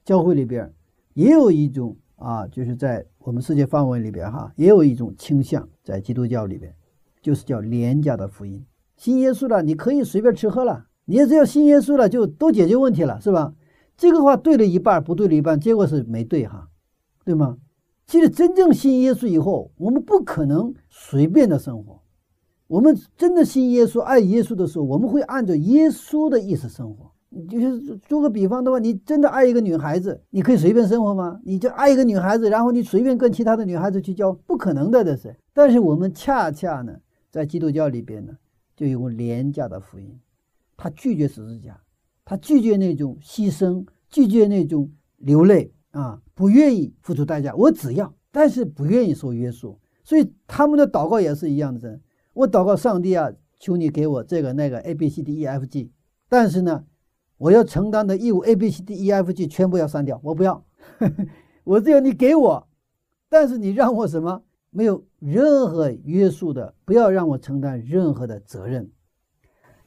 [0.03, 0.73] 教会里边
[1.13, 6.73] 也有一种啊，就是在我们世界范围里边哈，也有一种倾向，在基督教里边，
[7.21, 8.65] 就是叫廉价的福音。
[8.97, 13.53] 信耶稣了，你可以随便吃喝了，你只要信耶稣了，就都解决问题了，是吧？
[13.95, 16.69] 这个话对了一半，不对了一半，结果是没对哈，
[17.23, 17.57] 对吗？
[18.07, 22.01] 其实真正信耶稣以后，我们不可能随便的生活。
[22.73, 27.11] 我们真的信耶稣、爱耶稣的时候，我们会按照耶稣的意思生活。
[27.47, 31.39] 就是做个比方的话，你真的爱一个女孩子，你可以随便生活吗？
[31.43, 35.35] 你就爱一个女孩子，然后你随便跟其他的女孩子去交，不可能的，这是。
[35.53, 36.95] 但是我们恰恰呢，
[37.29, 38.33] 在基督教里边呢，
[38.75, 40.19] 就有个廉价的福音，
[40.75, 41.79] 他拒绝十字架，
[42.25, 47.53] 他拒绝那种牺牲，拒绝那种流泪啊，不愿意付出代价。
[47.53, 49.77] 我只要，但是不愿意受约束。
[50.03, 51.99] 所以他们的祷告也是一样的。
[52.33, 55.91] 我祷告上帝啊，求你给我这个那个 A B C D E F G，
[56.29, 56.83] 但是呢。
[57.39, 60.63] 我要承担的义务 A B C D E F G 全部要删掉，我不要，
[61.65, 62.67] 我只要你给我，
[63.27, 68.89] 但是你让我什么没有任何约束的，不要让我承担任何的责任。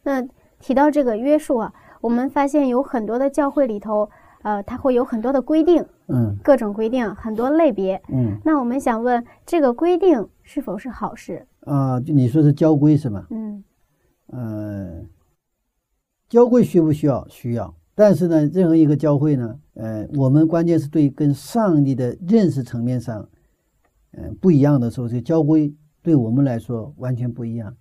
[0.03, 0.23] 那
[0.61, 4.11] 提到这个约束啊，我们发现有很多的教会里头，
[4.43, 8.03] 呃，它会有很多的规定，嗯各种规定，很多类别。
[8.13, 11.47] 嗯那我们想问，这个规定是否是好事？
[11.67, 13.27] 啊，就你说是交规是吗？
[13.31, 13.63] 嗯
[14.29, 15.05] 呃，
[16.29, 17.27] 教会需不需要？
[17.29, 17.75] 需要。
[17.95, 23.29] 但是呢，任何一个教会呢，呃，我们关键是对跟上帝的认识层面上，
[24.13, 27.77] 嗯、不一样的时候，这教规对我们来说完全不一样。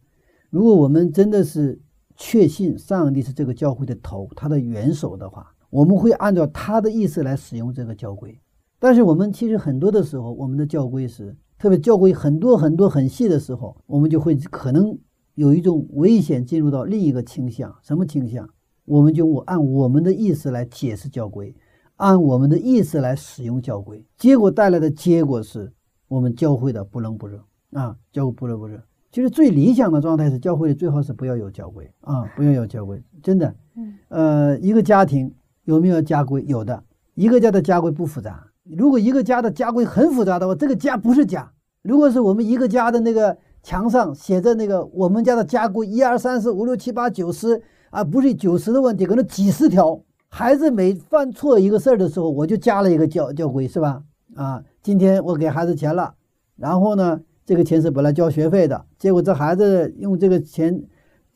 [0.50, 1.80] 如果我们真的是
[2.16, 8.40] 确信上帝是这个教会的头，他的元首的话，我们会按照他的意思来使用这个教规。
[8.80, 14.96] 但是我们其实很多的时候，我们的教规是，特别教规很多很多很细的时候，我们就会可能
[15.34, 18.48] 有一种危险进入到另一个倾向，什么倾向？
[18.86, 21.56] 我们就我按我们的意思来解释教规，
[21.96, 25.74] 按我们的意思来使用教规，结果带来的结果是
[26.08, 28.80] 我们教会的不冷不热啊，教会不冷不热。
[29.12, 33.56] 其实最理想的状态是教会最好是不要有教规啊，不要有教规，真的。
[33.76, 36.46] 嗯，呃，一个家庭有没有家规？
[36.48, 36.84] 有的。
[37.16, 38.52] 一个家的家规不复杂。
[38.66, 41.52] 如果一个家的家规很复杂的话，这个家不是家。
[41.86, 50.02] 如果是我们一个家的那个墙上写着那个我们家的家规一二三四五六七八九十啊，不是九十的问题，可能几十条。
[50.28, 54.02] 孩子每犯错一个事儿的时候，我就加了一个教教规，是吧？
[54.36, 56.16] 啊，今天我给孩子钱了，
[56.58, 60.84] 然后呢，这个钱是本来交学费的，结果这孩子用这个钱，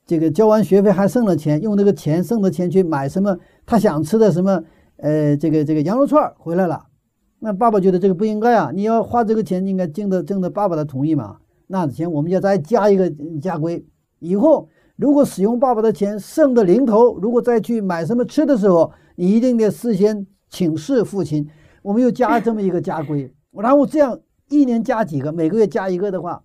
[0.08, 4.64] 这个交完学费还剩了钱，用那个钱剩的钱去买什么他想吃的什么，
[4.98, 6.88] 呃，这个这个羊肉串回来了，
[7.40, 13.10] 那爸爸觉得这个不应该啊，你要花这个钱应该经得征得爸爸的同意嘛，那行，我们要再加一个
[13.42, 13.86] 家规，
[14.20, 14.70] 以后。
[15.02, 21.48] 如果使用爸爸的钱剩的零头，如果再去买什么吃的时候，你一定得事先请示父亲。
[21.82, 26.44] 我们又加这么一个家规，然后这样一年加几个，每个月加一个的话，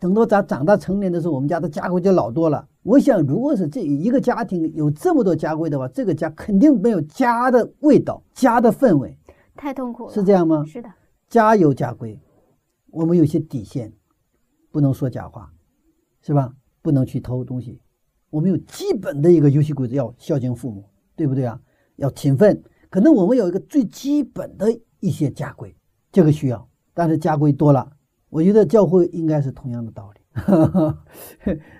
[0.00, 2.66] 等到咱长大成年的时候，我们家的家规就老多了。
[2.82, 9.14] 我想，如果是这一个家庭有这么多家规的话，这个家肯定没有家的味道、家的氛围，
[9.56, 10.64] 太痛苦了，是这样吗？
[10.64, 10.88] 是的，
[11.28, 12.20] 家有家规，
[12.90, 13.92] 我们有些底线，
[14.70, 15.52] 不能说假话，
[16.20, 16.52] 是吧？
[16.82, 17.80] 不能去偷东西，
[18.30, 20.84] 我们有基本的一个游戏规则，要孝敬父母，
[21.16, 21.60] 对不对啊？
[21.96, 24.66] 要勤奋，可能我们有一个最基本的
[25.00, 25.74] 一些家规，
[26.12, 26.68] 这个需要。
[26.94, 27.90] 但是家规多了，
[28.30, 30.20] 我觉得教会应该是同样的道理。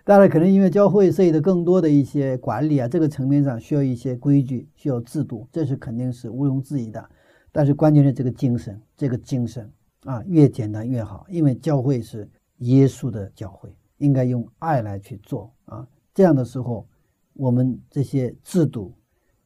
[0.04, 7.08] 当然，可能因为教会涉及的更多的一些管理啊，这个层面上需要一些规矩，需要制度，这是肯定是毋庸置疑的。
[7.57, 9.73] 但是关键是这个精神，这个精神
[10.05, 13.75] 啊，越简单越好，因为教会是耶稣的教会。
[13.97, 16.87] 应该用爱来去做啊，这样的时候，
[17.33, 18.92] 我们这些制度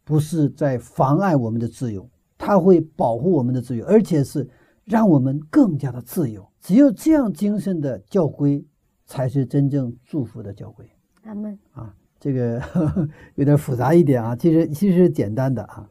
[0.03, 4.51] 不是在妨碍我们的自由，它会保护我们的自由，而且是
[4.85, 6.45] 让我们更加的自由。
[6.61, 8.67] 只有这样精神的教规，
[9.07, 10.85] 才是真正祝福的教规。
[11.23, 12.61] 阿门啊，这个
[13.37, 15.89] 有点复杂一点啊，其实其实简单的啊。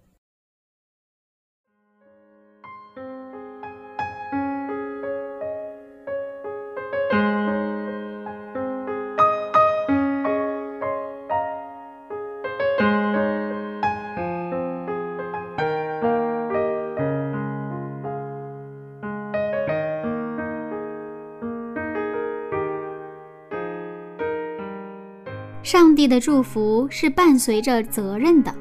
[25.99, 28.55] 帝的祝福是伴随着责任的，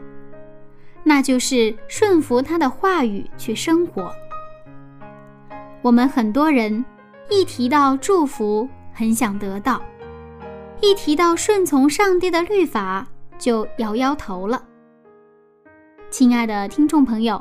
[1.04, 4.12] 那就是顺服他的话语去生活。
[5.80, 6.84] 我们很多人
[7.30, 9.80] 一提到祝福，很想得到；
[10.80, 13.06] 一提到顺从上帝的律法，
[13.38, 14.60] 就摇摇头了。
[16.10, 17.40] 亲爱的听众朋友，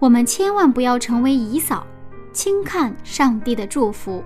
[0.00, 1.86] 我们千万不要成为姨嫂，
[2.32, 4.24] 轻看上帝的祝福。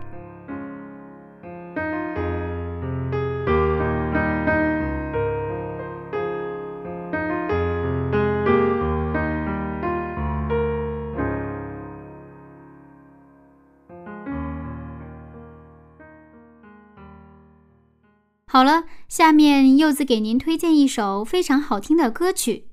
[18.59, 22.65] 好了，下面柚子给您推荐一首非常好听的歌曲，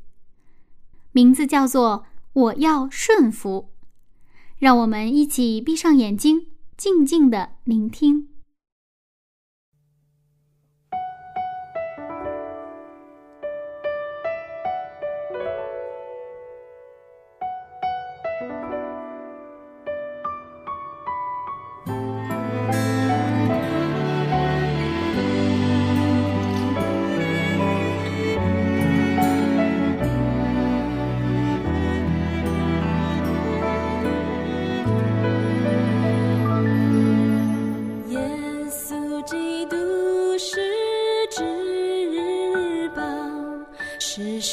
[1.12, 3.69] 名字叫做《我要顺服》，
[4.58, 8.30] 让我们一起闭上眼睛，静静的聆听。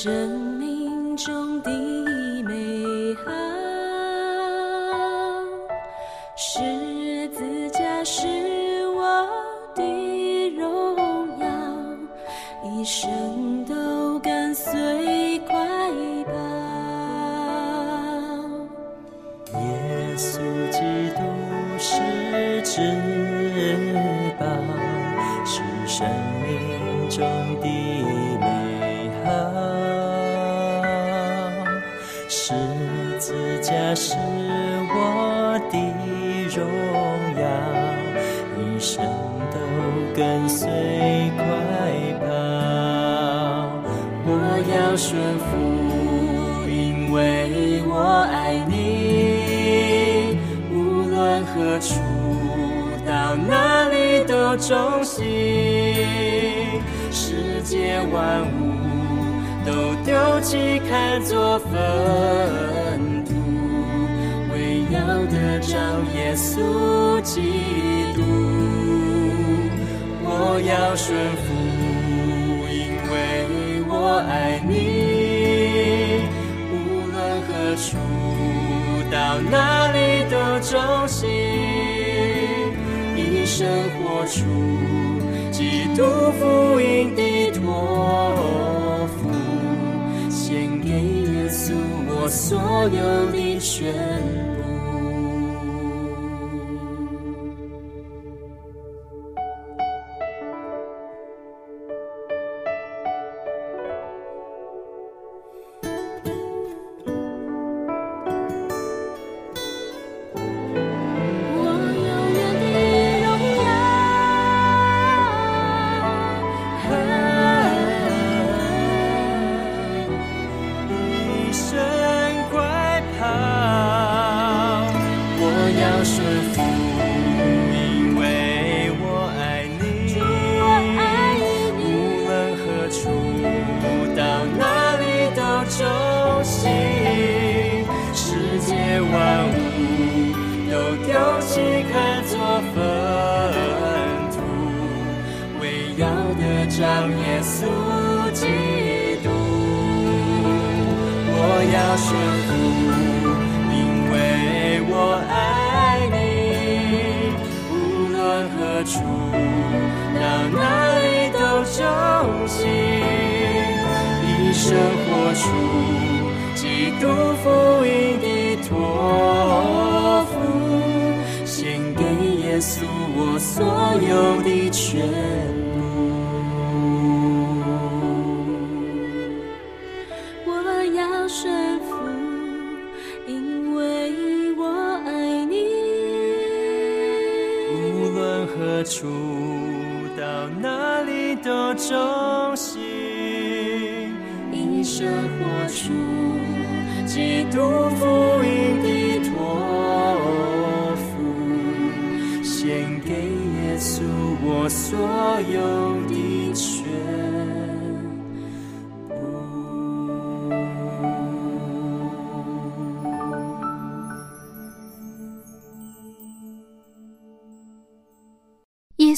[0.03, 0.42] 真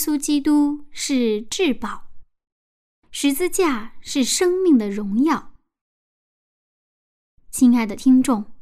[0.05, 2.09] 稣基督是至宝，
[3.11, 5.55] 十字架是生命的荣耀。
[7.51, 8.53] 亲爱的听众，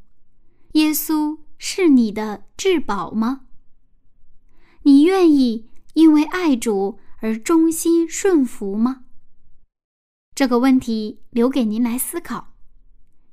[0.71, 3.47] 耶稣是你的至宝吗？
[4.83, 9.03] 你愿意因为爱主而忠心顺服吗？
[10.33, 12.53] 这个问题留给您来思考。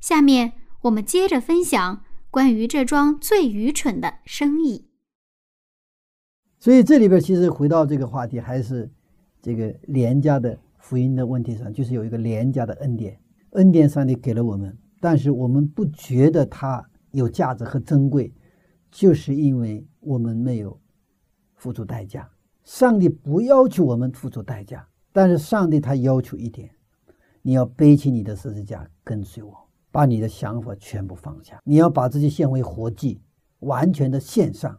[0.00, 4.89] 下面我们接着分享关于这桩最愚蠢的生意。
[6.60, 8.88] 所以这里边其实回到这个话题，还是
[9.40, 13.18] 这个廉价的福音的问题上，就是有一个廉价的恩典，
[13.52, 18.30] 恩典上帝给了我们，但是我们不觉得它有价值和珍贵，
[18.90, 20.78] 就是因为我们没有
[21.56, 22.28] 付出代价。
[22.62, 26.70] 上帝不要求我们付出代价，但是上帝他要求一点，
[27.40, 29.56] 你要背起你的十字架跟随我，
[29.90, 33.18] 把你的想法全部放下，你要把自己献为活祭，
[33.60, 34.78] 完全的献上。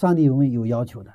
[0.00, 1.12] 上帝我们有要求的，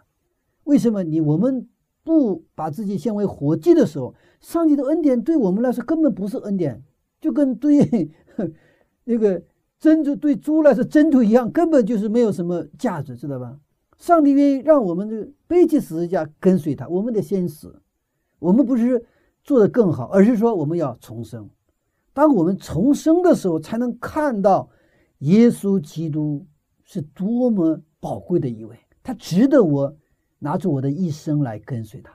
[0.66, 1.68] 为什么你我们
[2.04, 6.84] 不把自己献为活祭的时候，上帝的恩典对我们来说根本不是恩典，
[7.20, 8.12] 就跟对
[9.06, 9.42] 那个
[9.80, 13.58] 珍珠对猪来说珍珠一样，根本就是没有什么价值，知道吧？
[13.98, 17.82] 上帝愿意让我们这个背起十字架跟随他，我们得先死，
[18.38, 19.04] 我们不是
[19.44, 21.50] 做得更好，而是说我们要重生。
[22.14, 24.70] 当我们重生的时候，才能看到
[25.22, 26.46] 耶稣基督
[26.84, 27.82] 是多么。
[27.98, 29.96] 宝贵的一位，他值得我
[30.40, 32.12] 拿出我的一生来跟随他，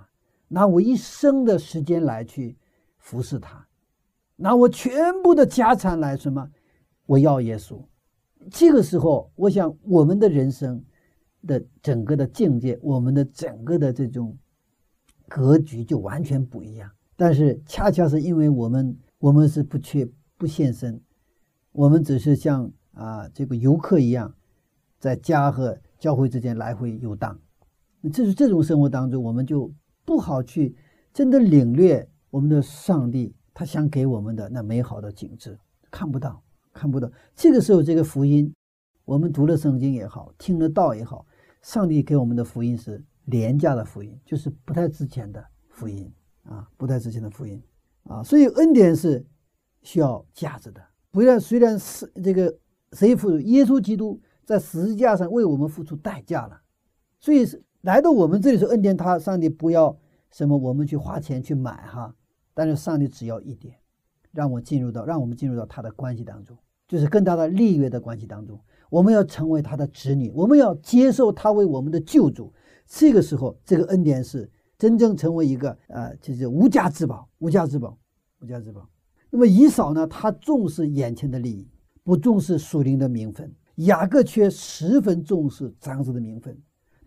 [0.49, 2.59] 拿我一生的时间来去
[2.99, 3.65] 服侍他，
[4.35, 6.51] 拿我全部的家产来什么？
[7.07, 7.81] 我要耶稣。
[8.51, 10.85] 这个时候，我想我们的人生
[11.47, 14.37] 的整个的境界，我们的整个的这种
[15.29, 16.91] 格局就完全不一样。
[17.15, 21.01] 但是恰恰是因为我们我们是不缺不献身，
[21.71, 24.35] 我们只是像啊这个游客一样。
[24.99, 27.39] 在家和教会之间来回游荡，
[28.13, 29.71] 这是这种生活当中，我们就
[30.05, 30.75] 不好去
[31.13, 35.59] 真的领略我们的上帝他想给我们的那美好的景致，
[35.91, 36.43] 看不到，
[36.73, 37.11] 看不到。
[37.37, 38.51] 这个时候，这个福音，
[39.05, 41.27] 我们读了圣经也好，听了道也好，
[41.61, 46.11] 上帝给我们的福音是廉价的福音，就是不太值钱的福音
[46.45, 47.63] 啊，不太值钱的福音
[48.05, 48.23] 啊。
[48.23, 49.23] 所以恩典是
[49.83, 50.81] 需要价值的。
[51.11, 52.57] 不然，虽然是这个
[52.93, 54.19] 谁付耶稣基督
[54.51, 56.61] 在十字架上为我们付出代价了，
[57.21, 59.97] 所以是来到我们这里说恩典，他上帝不要
[60.33, 62.13] 什么我们去花钱去买哈，
[62.53, 63.77] 但是上帝只要一点，
[64.33, 68.61] 让我进入到让我们进入到他的关系当中，就是跟他的利约的关系当中。
[68.89, 72.53] 我们要成为他的子女，我们要接受他为我们的救主。
[72.89, 77.97] 这个时候，这个恩典是真正成为一个呃，就是无价之宝，无价之宝，
[78.41, 78.85] 无价之宝。
[79.31, 81.69] 那么以扫呢，他重视眼前的利益，
[82.03, 83.49] 不重视属灵的名分；
[83.85, 86.57] 雅各却十分重视长子的名分，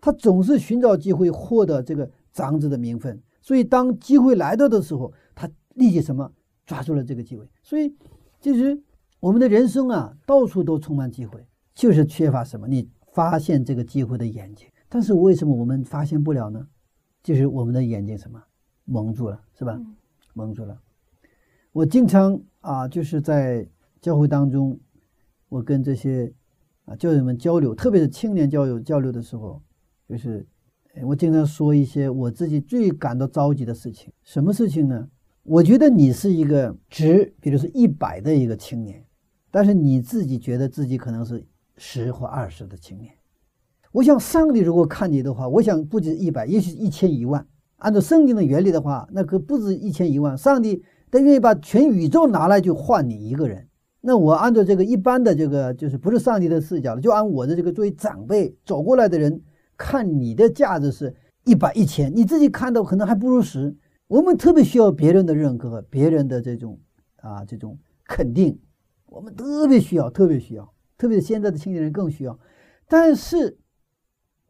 [0.00, 3.20] 他总是寻找机会获得这个长子的名分。
[3.42, 6.32] 所以当机会来到的时候，他立即什么
[6.64, 7.48] 抓住了这个机会。
[7.62, 7.94] 所以
[8.40, 8.80] 其实
[9.20, 11.44] 我们的人生啊，到处都充满机会。
[11.74, 12.68] 就是缺乏什么？
[12.68, 16.68] 你发现这个机会的眼睛，但是为什么我们发现不了呢？
[17.20, 18.40] 就是我们的眼睛什么
[18.84, 19.80] 蒙住了，是吧？
[20.34, 20.80] 蒙住了。
[21.72, 23.68] 我经常啊，就是在
[24.00, 24.78] 教会当中，
[25.48, 26.32] 我跟这些
[26.84, 29.62] 啊教友们交流，特别是青年教友交流的时候，
[30.08, 30.46] 就是
[31.02, 34.12] 我经常说一些我自己最感到着急的事情。
[34.22, 35.08] 什么事情呢？
[35.42, 39.04] 我觉得你是一个值，比如说一百的一个青年，
[39.50, 41.46] 但是你自己觉得自己可能是。
[41.76, 43.12] 十或二十的青年，
[43.90, 47.44] 我想上帝如果看你的话，我想不止一百，也许一千一万。
[47.78, 50.38] 按照圣经的原理的话，那可不止一千一万。
[50.38, 53.66] 上帝他愿意把全宇宙拿来就换你一个人。
[54.06, 59.40] 那我按照这个一般的这个，就是不是上帝的视角就按我的这个作为长辈走过来的人
[59.78, 63.74] 看你的价值是一百一千，你自己看到可能还不如十。
[64.06, 66.78] 我们特别需要别人的认可，别人的这种
[67.16, 68.60] 啊这种肯定，
[69.06, 70.70] 我们特别需要，特别需要。
[70.98, 72.38] 特别是现在的青年人更需要，
[72.86, 73.58] 但是，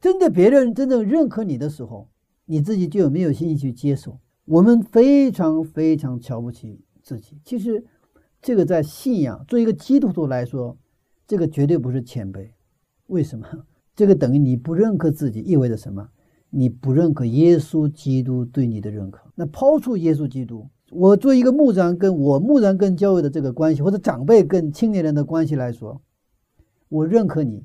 [0.00, 2.10] 真的别人真正认可你的时候，
[2.44, 4.18] 你自己就有没有信心去接受？
[4.44, 7.40] 我们非常非常瞧不起自己。
[7.44, 7.82] 其实，
[8.44, 10.76] 这个在信仰，作为一个基督徒来说，
[11.26, 12.50] 这个绝对不是谦卑。
[13.06, 13.46] 为什么？
[13.96, 16.10] 这个等于你不认可自己，意味着什么？
[16.50, 19.22] 你不认可耶稣基督对你的认可。
[19.34, 26.02] 那抛出耶稣基督，我作为一个牧长，跟我牧长跟教会的这个关系，或者长辈跟青年人的关系来说。
[26.90, 27.64] 我认可你，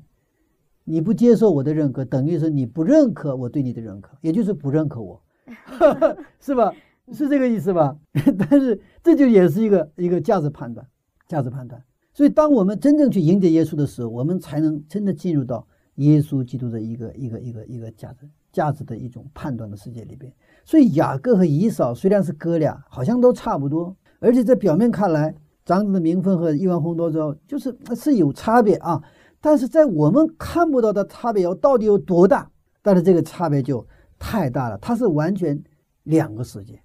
[0.84, 5.22] 你不接受我的认可，等于是你不认可我对你的认可，也就是不认可我
[6.40, 6.72] 是吧？
[7.12, 7.96] 是这个意思吧？
[8.38, 10.86] 但是这就也是一个一个价值判断，
[11.28, 11.82] 价值判断。
[12.12, 20.32] 所以，当我们真正去迎接耶稣的时候，我们才能真的进入到耶稣基督的一个一个一个一个价值价值的一种判断的世界里边。
[20.64, 25.34] 所以，雅各和以扫虽然是哥俩，好像都差不多，而且在表面看来，
[25.64, 29.02] 长子的名分和亿万红多州就是是有差别啊。
[29.40, 32.50] 但是在我们看不到的差别有到底有多大？
[32.82, 33.86] 但是这个差别就
[34.18, 35.62] 太大了，它是完全
[36.02, 36.82] 两个世界，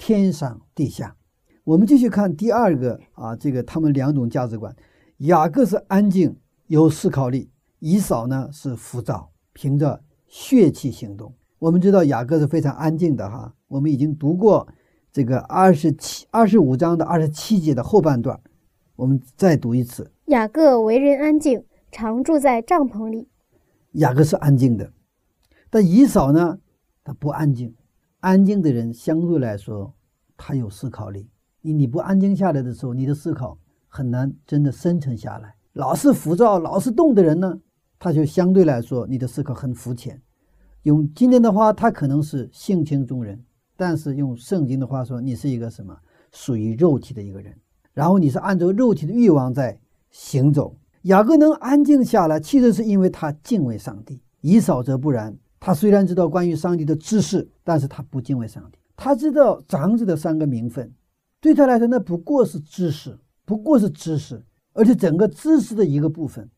[0.00, 1.14] 天上地下。
[1.62, 4.74] 我们继续看第二个啊，这个他们两种价值观：
[5.18, 6.34] 雅各是安静
[6.68, 11.34] 有思考力，以扫呢是浮躁，凭着血气行动。
[11.58, 14.66] 我们知道雅各是非常安静的哈，我们已经读过
[15.12, 18.40] 这个二十七、二十五章的二十七节的后半段，
[18.96, 21.62] 我们再读一次：雅各为人安静。
[21.92, 23.28] 常住在帐篷里。
[23.94, 24.92] 雅各是安静的，
[25.68, 26.60] 但以扫呢？
[27.02, 27.74] 他不安静。
[28.20, 29.94] 安静的人相对来说，
[30.36, 31.28] 他有思考力。
[31.62, 33.58] 你你不安静下来的时候，你的思考
[33.88, 35.54] 很难真的深沉下来。
[35.72, 37.58] 老是浮躁、老是动的人呢，
[37.98, 40.20] 他就相对来说，你的思考很肤浅。
[40.82, 43.36] 用今天的话，他可能是性情中人；
[43.76, 45.96] 但是用圣经的话说，你是一个什么？
[46.32, 47.54] 属于肉体的一个人。
[47.92, 50.76] 然后你是按照肉体的欲望在行走。
[51.02, 55.36] 雅各能安静下来，其实是因为他敬畏上帝；以扫则不然。
[55.60, 58.78] 他虽然知道关于上帝的知识，但是他不敬畏上帝。
[58.96, 60.92] 他知道长子的三个名分，
[61.40, 64.42] 对他来说那不过是知识，不过是知识，
[64.72, 66.50] 而且整个知识的一个部分。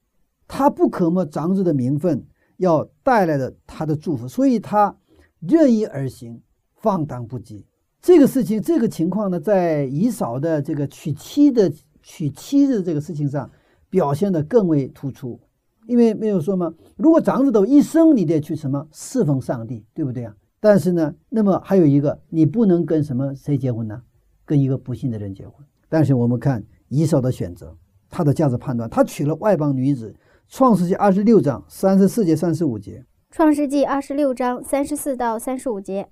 [0.46, 2.24] 他不可没长子的名分
[2.56, 4.96] 要带来的他的祝福，所以他
[5.40, 6.40] 任意而行，
[6.76, 7.64] 放荡不羁。
[8.00, 11.70] 这个事情，这个情况呢，在以扫的这个娶妻的
[12.02, 13.50] 娶妻的这个事情上。
[13.92, 15.38] 表现得更为突出，
[15.86, 16.72] 因为没有说吗？
[16.96, 20.34] 如果长子都一生你得去什么侍奉上帝，对不对啊？
[20.60, 24.02] 但是呢，那么还有一个，你不能跟什么谁结婚呢？
[24.44, 25.66] 跟一个不信的人结婚。
[25.88, 27.76] 但是我们看以扫的选择，
[28.08, 30.14] 他的价值判断，他娶了外邦女子。
[30.48, 33.02] 创世纪二十六章三十四节、三十五节。
[33.30, 36.08] 创世纪二十六章三十四到三十五节，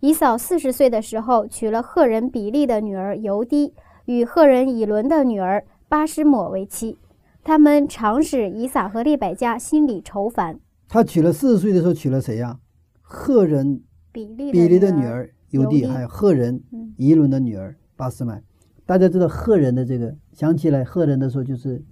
[0.00, 3.72] 以扫四十岁的时候娶了赫人比利的女儿尤迪，
[4.06, 6.98] 与赫人以伦的女儿巴施抹为妻。
[7.44, 10.58] 他们常使以撒和利百加心里愁烦。
[10.88, 12.58] 他娶了四十岁的时候娶了谁呀？
[13.02, 18.42] 赫人比利比利的女女儿尤地，还有赫人嗯伊伦的女儿巴斯麦。
[18.86, 21.84] 大家知道赫人的这个，想起来赫人的时候就是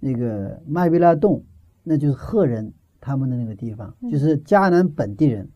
[0.00, 1.44] 那个麦比拉洞，
[1.82, 5.46] 那就是赫人他们的那个地方，嗯就是迦南本地人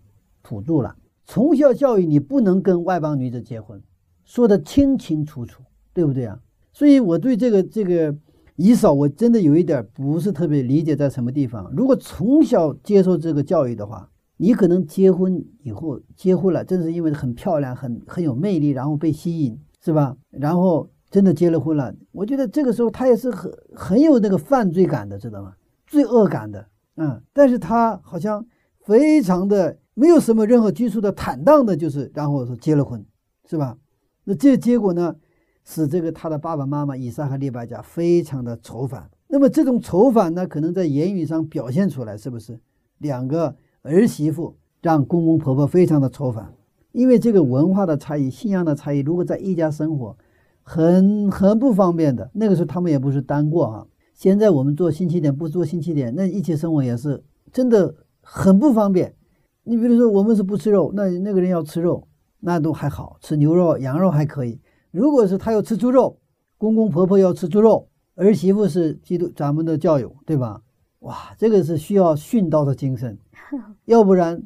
[0.43, 0.95] 土著了。
[1.25, 3.83] 从小教育你不能跟外邦女子结婚，
[4.25, 5.63] 说的清清楚楚，
[5.95, 6.39] 对不对啊？
[6.73, 8.15] 所以我对这个这个
[8.63, 11.73] 以扫，我真的有一点不是特别理解在什么地方。
[11.75, 14.07] 如果从小接受这个教育的话，
[14.37, 20.15] 你可能结婚以后结婚了，正是因为很漂亮、很很有魅力，然后被吸引，是吧？
[20.29, 25.55] 然后真的结了婚了，我觉得这个时候他也是很很有那个犯罪感的，知道吗？
[25.87, 27.19] 罪恶感的，嗯。
[27.33, 28.45] 但是他好像
[28.85, 33.03] 非常的没有什么任何拘束的、坦荡的，就是然后说结了婚，
[33.49, 33.79] 是吧？
[34.25, 35.17] 那这结果呢，
[35.65, 39.11] 使这个他的爸爸妈妈以撒和利百加非常的愁烦。
[39.29, 42.59] 那么这种愁烦呢，可能在言语上表现出来，是不是？
[42.99, 46.53] 两个儿媳妇让公公婆婆非常的愁烦，
[46.93, 50.17] 因为这个文化的差异、信仰的差异，如果在一家生活，
[50.63, 52.31] 很很不方便的。
[52.35, 59.15] 那个时候他们也不是单过啊，现在我们做新起点不做新起点，那一起生活也是真的很不方便。
[59.63, 62.09] 你比如说，我们是不吃肉，那那个人要吃肉，
[62.41, 64.61] 那都还好，吃牛肉、羊肉还可以。
[64.91, 66.19] 如果是他要吃猪肉，
[66.59, 70.63] 公公婆婆要吃猪肉，儿媳妇是基督咱们的教友，对吧？
[71.01, 73.19] 哇，这个是需要殉道的精神，
[73.87, 74.43] 要不然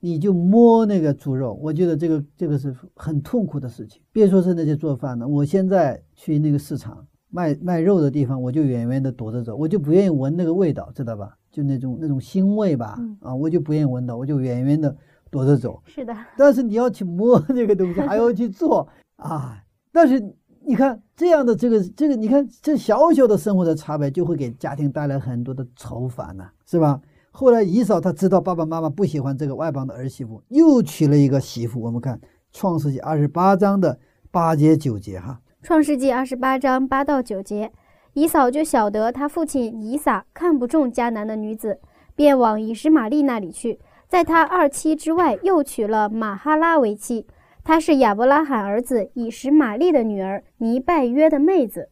[0.00, 4.02] 你就摸那个猪肉，我觉得这个这个是很痛苦的事情。
[4.12, 11.36] 别说是那些做饭的，我现在去那个市场卖卖肉的地方，我就远远的躲着走，我就不愿意闻那个味道，知道吧？
[11.52, 14.96] 就那种那种腥味吧，嗯啊，我就不愿意闻到，我就远远的
[15.30, 15.80] 躲着走。
[15.86, 19.60] 是的，但是你要去摸这个东西，还要去做啊。
[19.94, 20.20] 但是
[20.66, 27.00] 你看这样的这个这个，你看这小小的生活的差别，就会给家庭带来很多的愁烦呐、是吧？
[27.30, 31.80] 后来以扫他知道爸爸妈妈不喜欢这个外邦的儿媳妇，又娶了一个媳妇。
[31.80, 32.20] 我们看
[32.52, 33.96] 创世纪二十八章的
[34.32, 37.70] 八节九节哈，创世纪二十八章八到九节，
[38.14, 41.78] 以嫂就晓得他父亲以撒看不中迦南的女子，
[42.16, 43.78] 便往以实玛利那里去，
[44.08, 47.26] 在他二妻之外又娶了马哈拉为妻。
[47.64, 51.88] 她是亚伯拉罕儿子以实玛利的女儿尼拜约的妹子。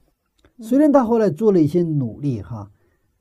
[0.61, 2.71] 虽然他后来做了一些努力哈，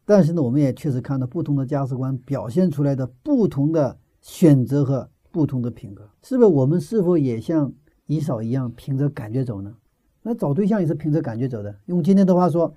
[0.06, 6.50] 但是呢，我们也确实看到不同的价值观表现出来的不同的选择和不同的品格，是不是？
[6.50, 7.72] 我们是否也像
[8.06, 9.74] 以扫一样凭着感觉走呢？
[10.22, 11.74] 那找对象也是凭着感觉走的。
[11.86, 12.76] 用今天的话说，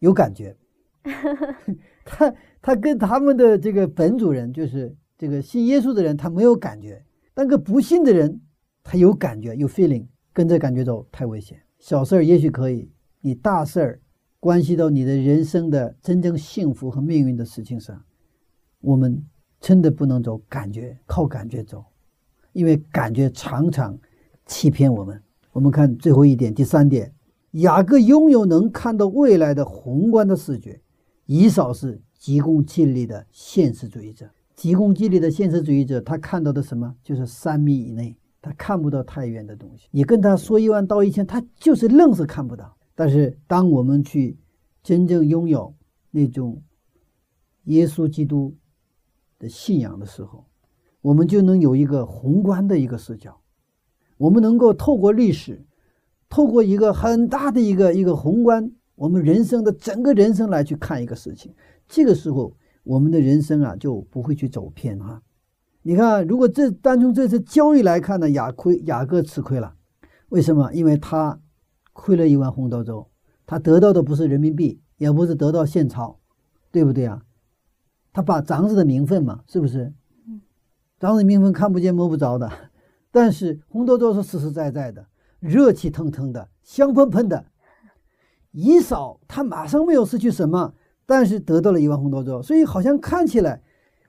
[0.00, 0.54] 有感觉。
[2.04, 7.02] 他他跟他们的这个本主人，就是这个信耶稣的人，他没有感觉；
[7.32, 8.40] 但个不信的人，
[8.88, 11.60] 他有感觉，有 feeling，跟着感觉走太危险。
[11.80, 12.88] 小事儿也许可以，
[13.20, 14.00] 你大事儿
[14.38, 18.00] 关系到你的人生的真正幸福和命运的事情上，
[18.80, 19.20] 我们
[19.60, 21.84] 真的不能走感觉，靠感觉走，
[22.52, 23.98] 因为感觉常常
[24.46, 25.20] 欺骗我们。
[25.50, 27.12] 我们看最后一点，第三点，
[27.52, 30.80] 雅各拥有能看到未来的宏观的视觉，
[31.24, 34.30] 以扫是急功近利的现实主义者。
[34.54, 36.94] 急功近利的现实主义者，他看到的什么？
[37.02, 39.88] 就是三米以内，他看不到太远的东西。
[39.90, 42.76] 你跟他说一万道一千，他就是愣是看不到。
[42.94, 44.38] 但是，当我们去
[44.82, 45.74] 真正拥有
[46.10, 46.62] 那种
[47.64, 48.54] 耶稣基督
[49.38, 50.46] 的信仰的时候，
[51.02, 53.38] 我们就能有一个宏观的一个视角。
[54.16, 55.66] 我们能够透过历史，
[56.28, 61.54] 透过一个很大的一个一个宏观，我们人生的整个人生来去看一个事情。
[61.86, 65.22] 这个时候，我们的人生啊就不会去走偏哈。
[65.86, 69.76] 你看，如果这单从这次交易来看呢，雅亏雅各吃亏了，
[70.30, 70.72] 为什么？
[70.72, 71.38] 因为他
[71.92, 73.06] 亏了一碗红豆粥，
[73.46, 76.18] 他得到的不是人民币，也不是得到现钞，
[76.72, 77.22] 对不对啊？
[78.12, 79.94] 他把长子的名分嘛，是不是？
[80.98, 82.50] 长子名分看不见摸不着的，
[83.12, 85.06] 但是红豆粥是实实在在的，
[85.38, 87.44] 热气腾腾的，香喷喷的。
[88.50, 90.74] 以扫他马上没有失去什么，
[91.06, 93.62] 但是得到了一碗红豆粥，所以好像看起来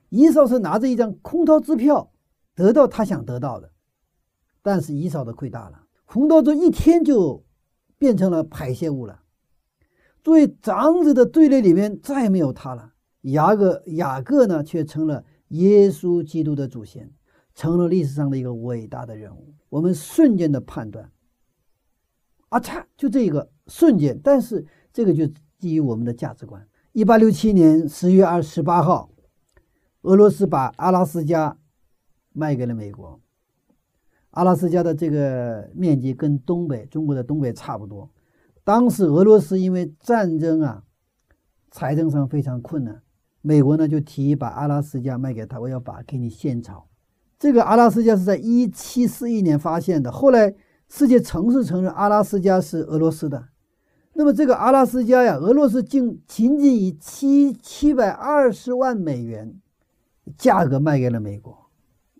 [0.08, 2.10] 以扫是拿着一张空头支票
[2.54, 3.70] 得到他想得到的，
[4.62, 7.44] 但是以扫的亏大了，红豆粥一天就
[7.98, 9.22] 变成了排泄物了。
[10.22, 12.92] 作为长子的队列里面再也没有他了，
[13.22, 17.12] 雅各雅各呢却成了耶稣基督的祖先，
[17.54, 19.54] 成了历史上的一个伟大的人物。
[19.68, 21.10] 我们瞬间的判断，
[22.48, 25.26] 啊嚓，就这个瞬间，但是这个就
[25.58, 26.66] 基于我们的价值观。
[26.92, 29.10] 一八六七年十月二十八号，
[30.02, 31.56] 俄罗斯把阿拉斯加
[32.32, 33.20] 卖给了美国。
[34.30, 38.10] 阿拉斯加的这个面积跟东北中国的东北差不多。
[38.62, 40.84] 当时俄罗斯因为战争啊，
[41.70, 43.02] 财政上非常困难，
[43.40, 46.86] 美国呢就提议把阿拉斯加卖给他，我要把给你现钞，
[47.38, 50.54] 这个阿拉斯加是在一七四一年发现的，后来
[50.88, 53.48] 世界城市承认阿拉斯加是俄罗斯的。
[54.12, 59.58] 那么这个阿拉斯加呀，俄罗斯竟仅仅以七七百二十万美元
[60.36, 61.70] 价格卖给了美国，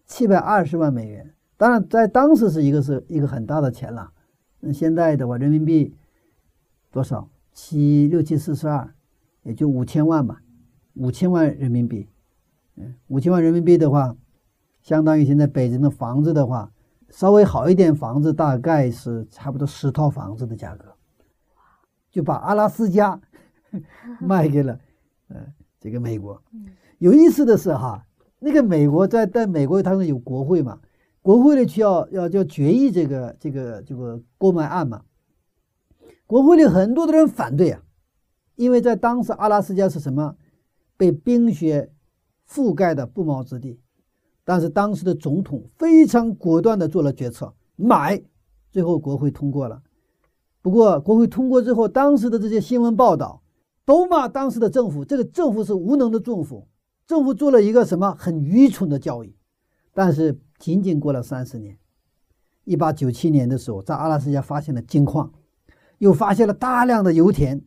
[0.06, 1.34] 七百二十万美元。
[1.56, 4.12] 当然，在当时是一个是一个很大的钱了。
[4.60, 5.94] 那现在的话，人民币
[6.90, 7.28] 多少？
[7.52, 8.94] 七六七四十二，
[9.42, 10.40] 也就五千万吧，
[10.94, 12.08] 五千万人民币。
[12.76, 14.16] 嗯，五千万人民币的话，
[14.80, 16.70] 相当于现在北京的房子的话，
[17.10, 20.94] 稍微好一点房子大概是差不多十套房子的价格。
[22.12, 23.20] 就把阿拉斯加
[24.22, 24.78] 卖给了
[25.26, 25.36] 呃
[25.80, 26.40] 这个美国。
[26.98, 28.06] 有意思的是哈，
[28.38, 30.80] 那个美国在在美国，他们有国会嘛？
[31.22, 35.02] 国会里需要要要决议这个这个这个购买案嘛？
[36.26, 37.82] 国会里很多的人反对啊，
[38.56, 40.36] 因为在当时阿拉斯加是什么？
[40.96, 41.92] 被冰雪
[42.48, 43.80] 覆盖的不毛之地。
[44.44, 48.22] 但是当时的总统非常果断的做了决策，买，
[48.70, 49.82] 最后国会通过了。
[50.62, 53.42] 不过，国会通过之后，当时的这些新闻报道
[53.84, 56.66] 都骂当时的政府，这个政府是无能的政府，
[57.08, 59.34] 政府做了一个什么很愚蠢的交易。
[59.92, 61.76] 但是，仅仅过了三十年，
[62.62, 65.32] 一八九七年的时候，在阿拉斯加发现了金矿，
[65.98, 67.60] 又发现了大量的油田。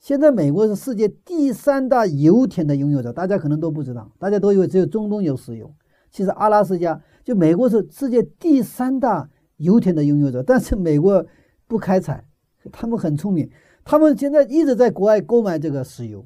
[0.00, 5.72] 现在，美国是世界第三大油田的拥有者，大家可能都不知道，大家都以为只有中东有石油，
[6.10, 11.24] 其实阿拉斯加就美国是世界第三大油田的拥有者，但是美国。
[11.66, 12.22] 不开采，
[12.70, 13.50] 他们很聪明，
[13.84, 16.24] 他们现在一直在国外购买这个石油，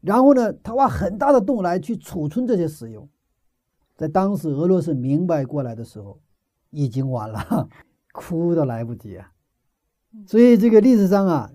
[0.00, 3.08] 然后呢，他挖很大的洞来去储存这些石油。
[3.96, 6.20] 在当时俄罗斯明白过来的时候，
[6.70, 7.68] 已经晚了，
[8.12, 9.32] 哭都来不及啊。
[10.26, 11.50] 所以这个历史上啊，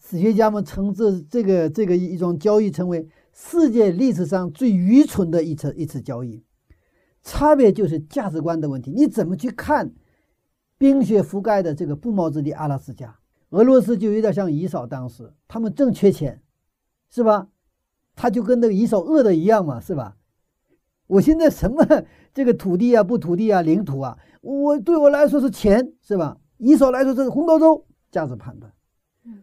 [0.00, 6.42] 史学家们称这这个这个一桩交易称为世界历史上最愚蠢的一次一次交易。
[7.22, 9.92] 差别就是价值观的问题，你怎么去看？
[10.78, 13.16] 冰雪覆盖的这个不毛之地阿拉斯加，
[13.50, 16.42] 俄罗斯就有点像以扫当时，他们正缺钱，
[17.08, 17.46] 是吧？
[18.14, 20.16] 他就跟那个以扫饿的一样嘛，是吧？
[21.06, 21.84] 我现在什么
[22.32, 26.38] 这个土地啊，不土地啊，领土啊，我对我来说是钱，是吧？
[26.58, 28.72] 以扫来说这是红豆粥，价值判断。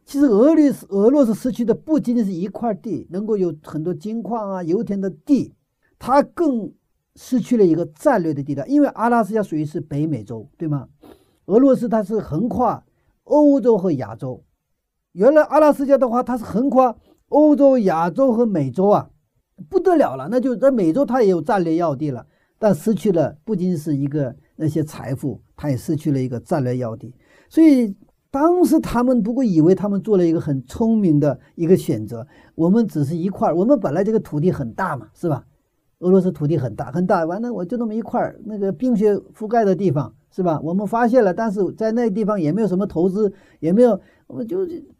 [0.03, 5.53] 其实俄律俄罗斯失去的不仅仅是一块地，能够有很多金矿啊、油田的地，
[5.97, 6.73] 它更
[7.15, 10.87] 失去了一个战略的地带，因为阿拉斯加属于是北美洲，对吗？
[11.45, 12.83] 俄罗斯它是横跨
[13.23, 14.43] 欧洲和亚洲，
[15.13, 16.97] 原来阿拉斯加的话，它是横跨
[17.29, 19.09] 欧洲、亚洲和美洲啊，
[19.69, 20.27] 不得了了。
[20.29, 22.25] 那就在美洲，它也有战略要地了，
[22.59, 27.13] 但失去了不仅是一个那些财富，它也失去了一个战略要地。
[27.47, 27.95] 所以
[28.29, 32.27] 当时他们不过以为他们做了一个很聪明的一个选择。
[32.55, 35.45] 我们只是一块儿，我们本来这个土地很大嘛，是吧？
[35.99, 40.13] 俄罗斯土地很大很大，完了我就那么一块儿，那个冰雪覆盖的地方。
[40.31, 40.59] 是吧？
[40.63, 44.59] 我们发现了，但是在那地方也没有什么投资，也没有，我们就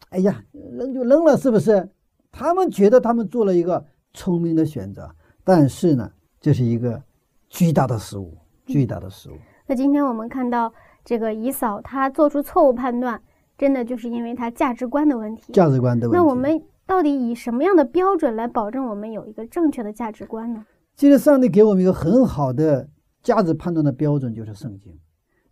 [0.10, 1.88] 哎呀，扔就扔了，是不是？
[2.32, 5.14] 他们觉得他们做了一个聪明的选择，
[5.44, 7.02] 但是呢，这是一个
[7.50, 9.36] 巨大的失误，巨大的失误。
[9.68, 10.74] 那今天我们看到
[11.04, 13.22] 这个姨嫂她做出错误判断，
[13.58, 15.54] 真的就是因为她价值观的问题。
[15.54, 16.18] 价值观的问题。
[16.18, 20.66] 那我们到底以什么样的标准来保证我们有一个正确的价值观呢？
[20.96, 22.90] 其实上帝给我们一个很好的
[23.22, 25.00] 价值判断的标准，就是圣经。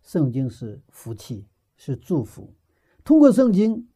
[0.02, 2.52] 圣经是福气，是祝福。
[3.04, 3.87] 通过圣经，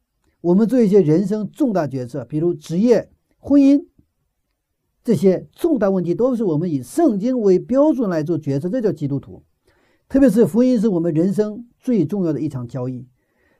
[0.43, 3.85] 我们做一些人生重大决策，比如职业、婚姻
[5.01, 8.67] 这些重大问题，都是我们以圣经为标准来做决策。
[8.67, 9.41] 这叫基督徒。
[10.09, 13.07] 特别是婚姻，是我们人生最重要的一场交易。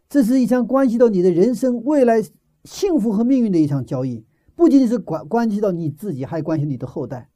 [0.10, 2.22] 这是一场关系到你的人生未来
[2.66, 7.30] 幸福和命运的一场交易，不仅仅是关关系到你自己，还关系你的后代。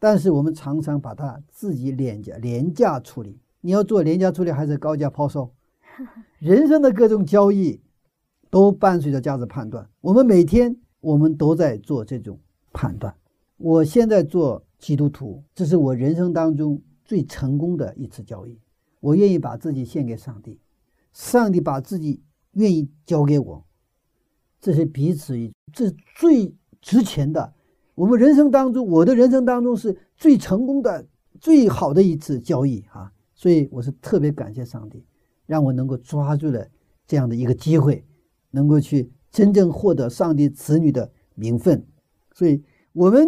[0.00, 3.38] 但是我们常常把它自己廉价廉价处理。
[3.60, 5.52] 你要做廉价处理还是高价抛售？
[6.40, 7.80] 人生的各种交易
[8.50, 9.88] 都伴随着价值判断。
[10.00, 12.38] 我们每天我们都在做这种
[12.72, 13.14] 判断。
[13.56, 18.58] 我现在做基督徒，这是我人生当中最成功的一次交易。
[19.00, 20.58] 我愿意把自己献给上帝，
[21.12, 22.20] 上帝把自己
[22.52, 23.64] 愿意交给我，
[24.60, 27.54] 这是彼此一，这最值钱的。
[27.94, 31.06] 我们人生当中，我的人生当中是最成功的、
[31.38, 33.12] 最好的一次交易啊！
[33.34, 35.04] 所以我是特别感谢上帝，
[35.46, 36.66] 让我能够抓住了
[37.06, 38.04] 这样的一个机会，
[38.50, 41.86] 能够去真正获得上帝子女的名分。
[42.34, 43.26] 所以，我们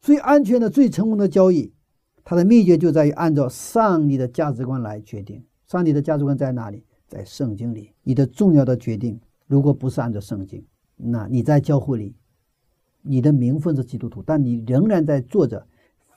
[0.00, 1.72] 最安全的、最成功的交易，
[2.24, 5.44] 它的秘诀就在于按照上帝的价值观来决定。
[5.66, 6.84] 上帝的价值观在哪里？
[7.06, 7.92] 在圣经里。
[8.02, 10.64] 你的重要的决定，如果不是按照圣经，
[10.96, 12.14] 那你在教会里，
[13.02, 15.66] 你的名分是基督徒，但你仍然在做着。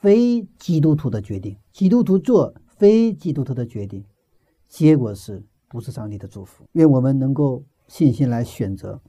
[0.02, 4.04] 非基督徒的决定，基督徒做非基督徒的决定，
[4.68, 6.64] 结果是不是上帝的祝福？
[6.72, 9.00] 愿我们能够信心来选择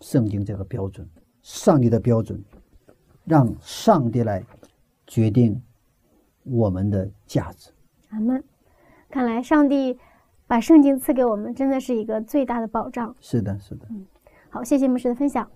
[0.00, 1.08] 圣经这个标准，
[1.42, 2.42] 上帝的标准，
[3.24, 4.44] 让上帝来
[5.06, 5.60] 决定
[6.44, 7.70] 我们的价值。
[8.10, 8.42] 阿门。
[9.08, 9.98] 看来上帝
[10.46, 13.14] 把圣经赐给我们，真的是一个最大的保障。
[13.20, 13.88] 是的，是的。
[14.48, 15.50] 好，谢谢牧师的分享。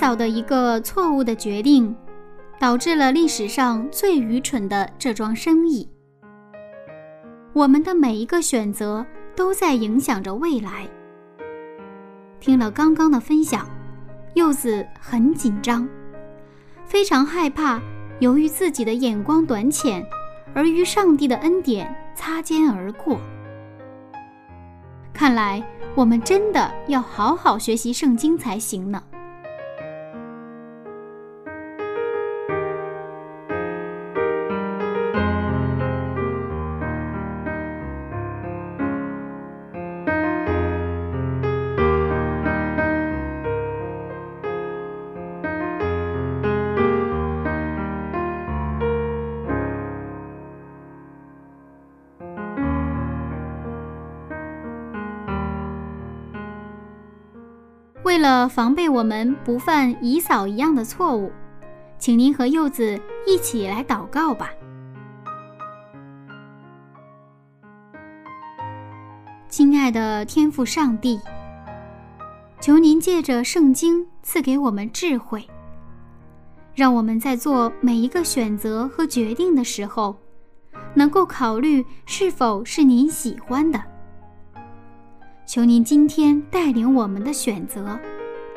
[0.00, 1.94] 以扫的一个错误的决定，
[2.58, 5.86] 导致了历史上最愚蠢的这桩生意。
[7.52, 9.04] 我们的每一个选择
[9.36, 10.88] 都在影响着未来。
[12.40, 13.68] 听了刚刚的分享，
[14.32, 15.86] 柚子很紧张，
[16.86, 17.78] 非常害怕，
[18.20, 20.02] 由于自己的眼光短浅，
[20.54, 23.20] 而与上帝的恩典擦肩而过。
[25.12, 25.62] 看来
[25.94, 29.02] 我们真的要好好学习圣经才行呢。
[58.40, 61.30] 了防备我们不犯以扫一样的错误，
[61.98, 64.50] 请您和柚子一起来祷告吧。
[69.50, 71.20] 亲爱的天父上帝，
[72.60, 75.46] 求您借着圣经赐给我们智慧，
[76.74, 80.16] 让我们在做每一个选择和决定的时候，
[80.94, 83.82] 能够考虑是否是您喜欢的。
[85.44, 88.00] 求您今天带领我们的选择，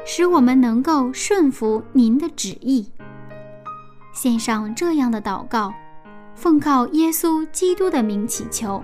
[0.05, 2.91] 使我们能够顺服您的旨意。
[4.13, 5.73] 献上这样的祷告，
[6.35, 8.83] 奉靠耶稣基督的名祈求，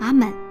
[0.00, 0.43] 阿门。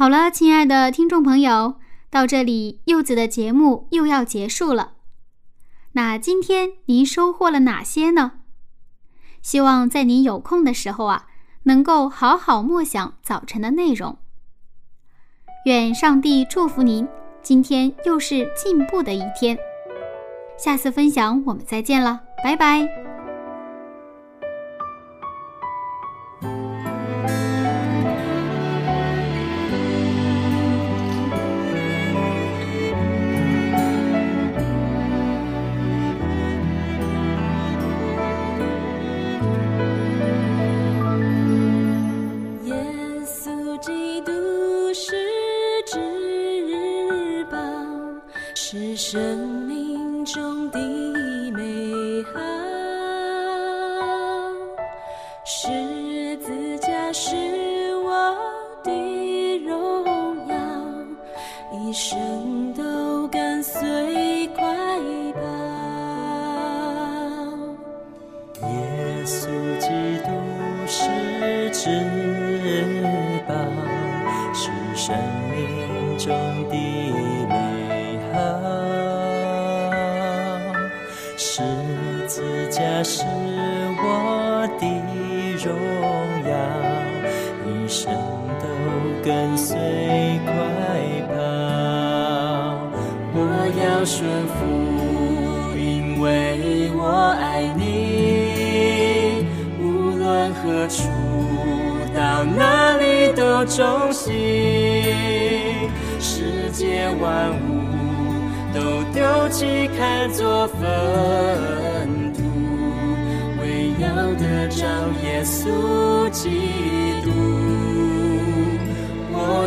[0.00, 1.74] 好了，亲爱的听众朋友，
[2.08, 4.92] 到这里柚子的节目又要结束了。
[5.92, 8.32] 那今天您收获了哪些呢？
[9.42, 11.26] 希望在您有空的时候啊，
[11.64, 14.16] 能够好好默想早晨的内容。
[15.66, 17.06] 愿上帝祝福您，
[17.42, 19.58] 今天又是进步的一天。
[20.56, 23.09] 下次分享我们再见了，拜拜。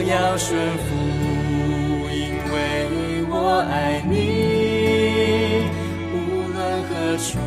[0.08, 0.96] 要顺服，
[2.12, 2.56] 因为
[3.30, 3.34] 我
[3.70, 4.12] 爱你。
[6.14, 6.16] 无
[6.52, 7.38] 论何处，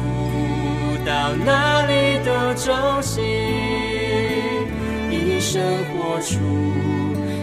[1.04, 1.92] 到哪里
[2.24, 2.66] 都忠
[3.02, 3.22] 心，
[5.10, 6.34] 一生活出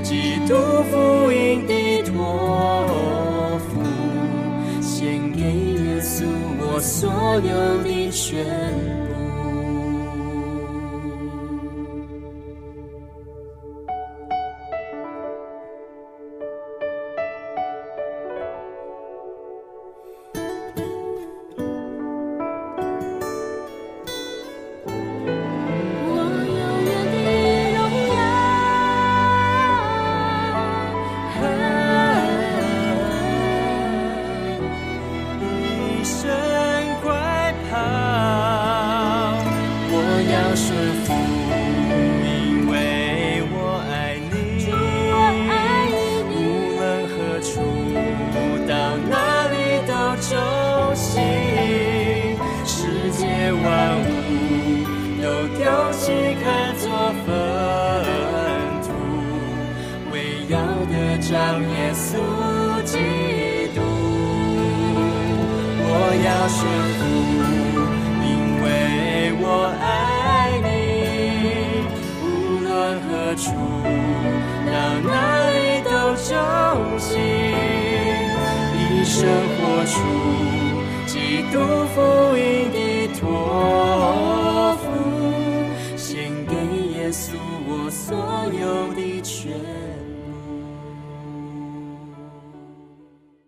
[0.01, 0.55] 基督
[0.91, 3.71] 福音的托付，
[4.81, 6.25] 献给耶稣
[6.59, 7.09] 我所
[7.41, 8.92] 有的权。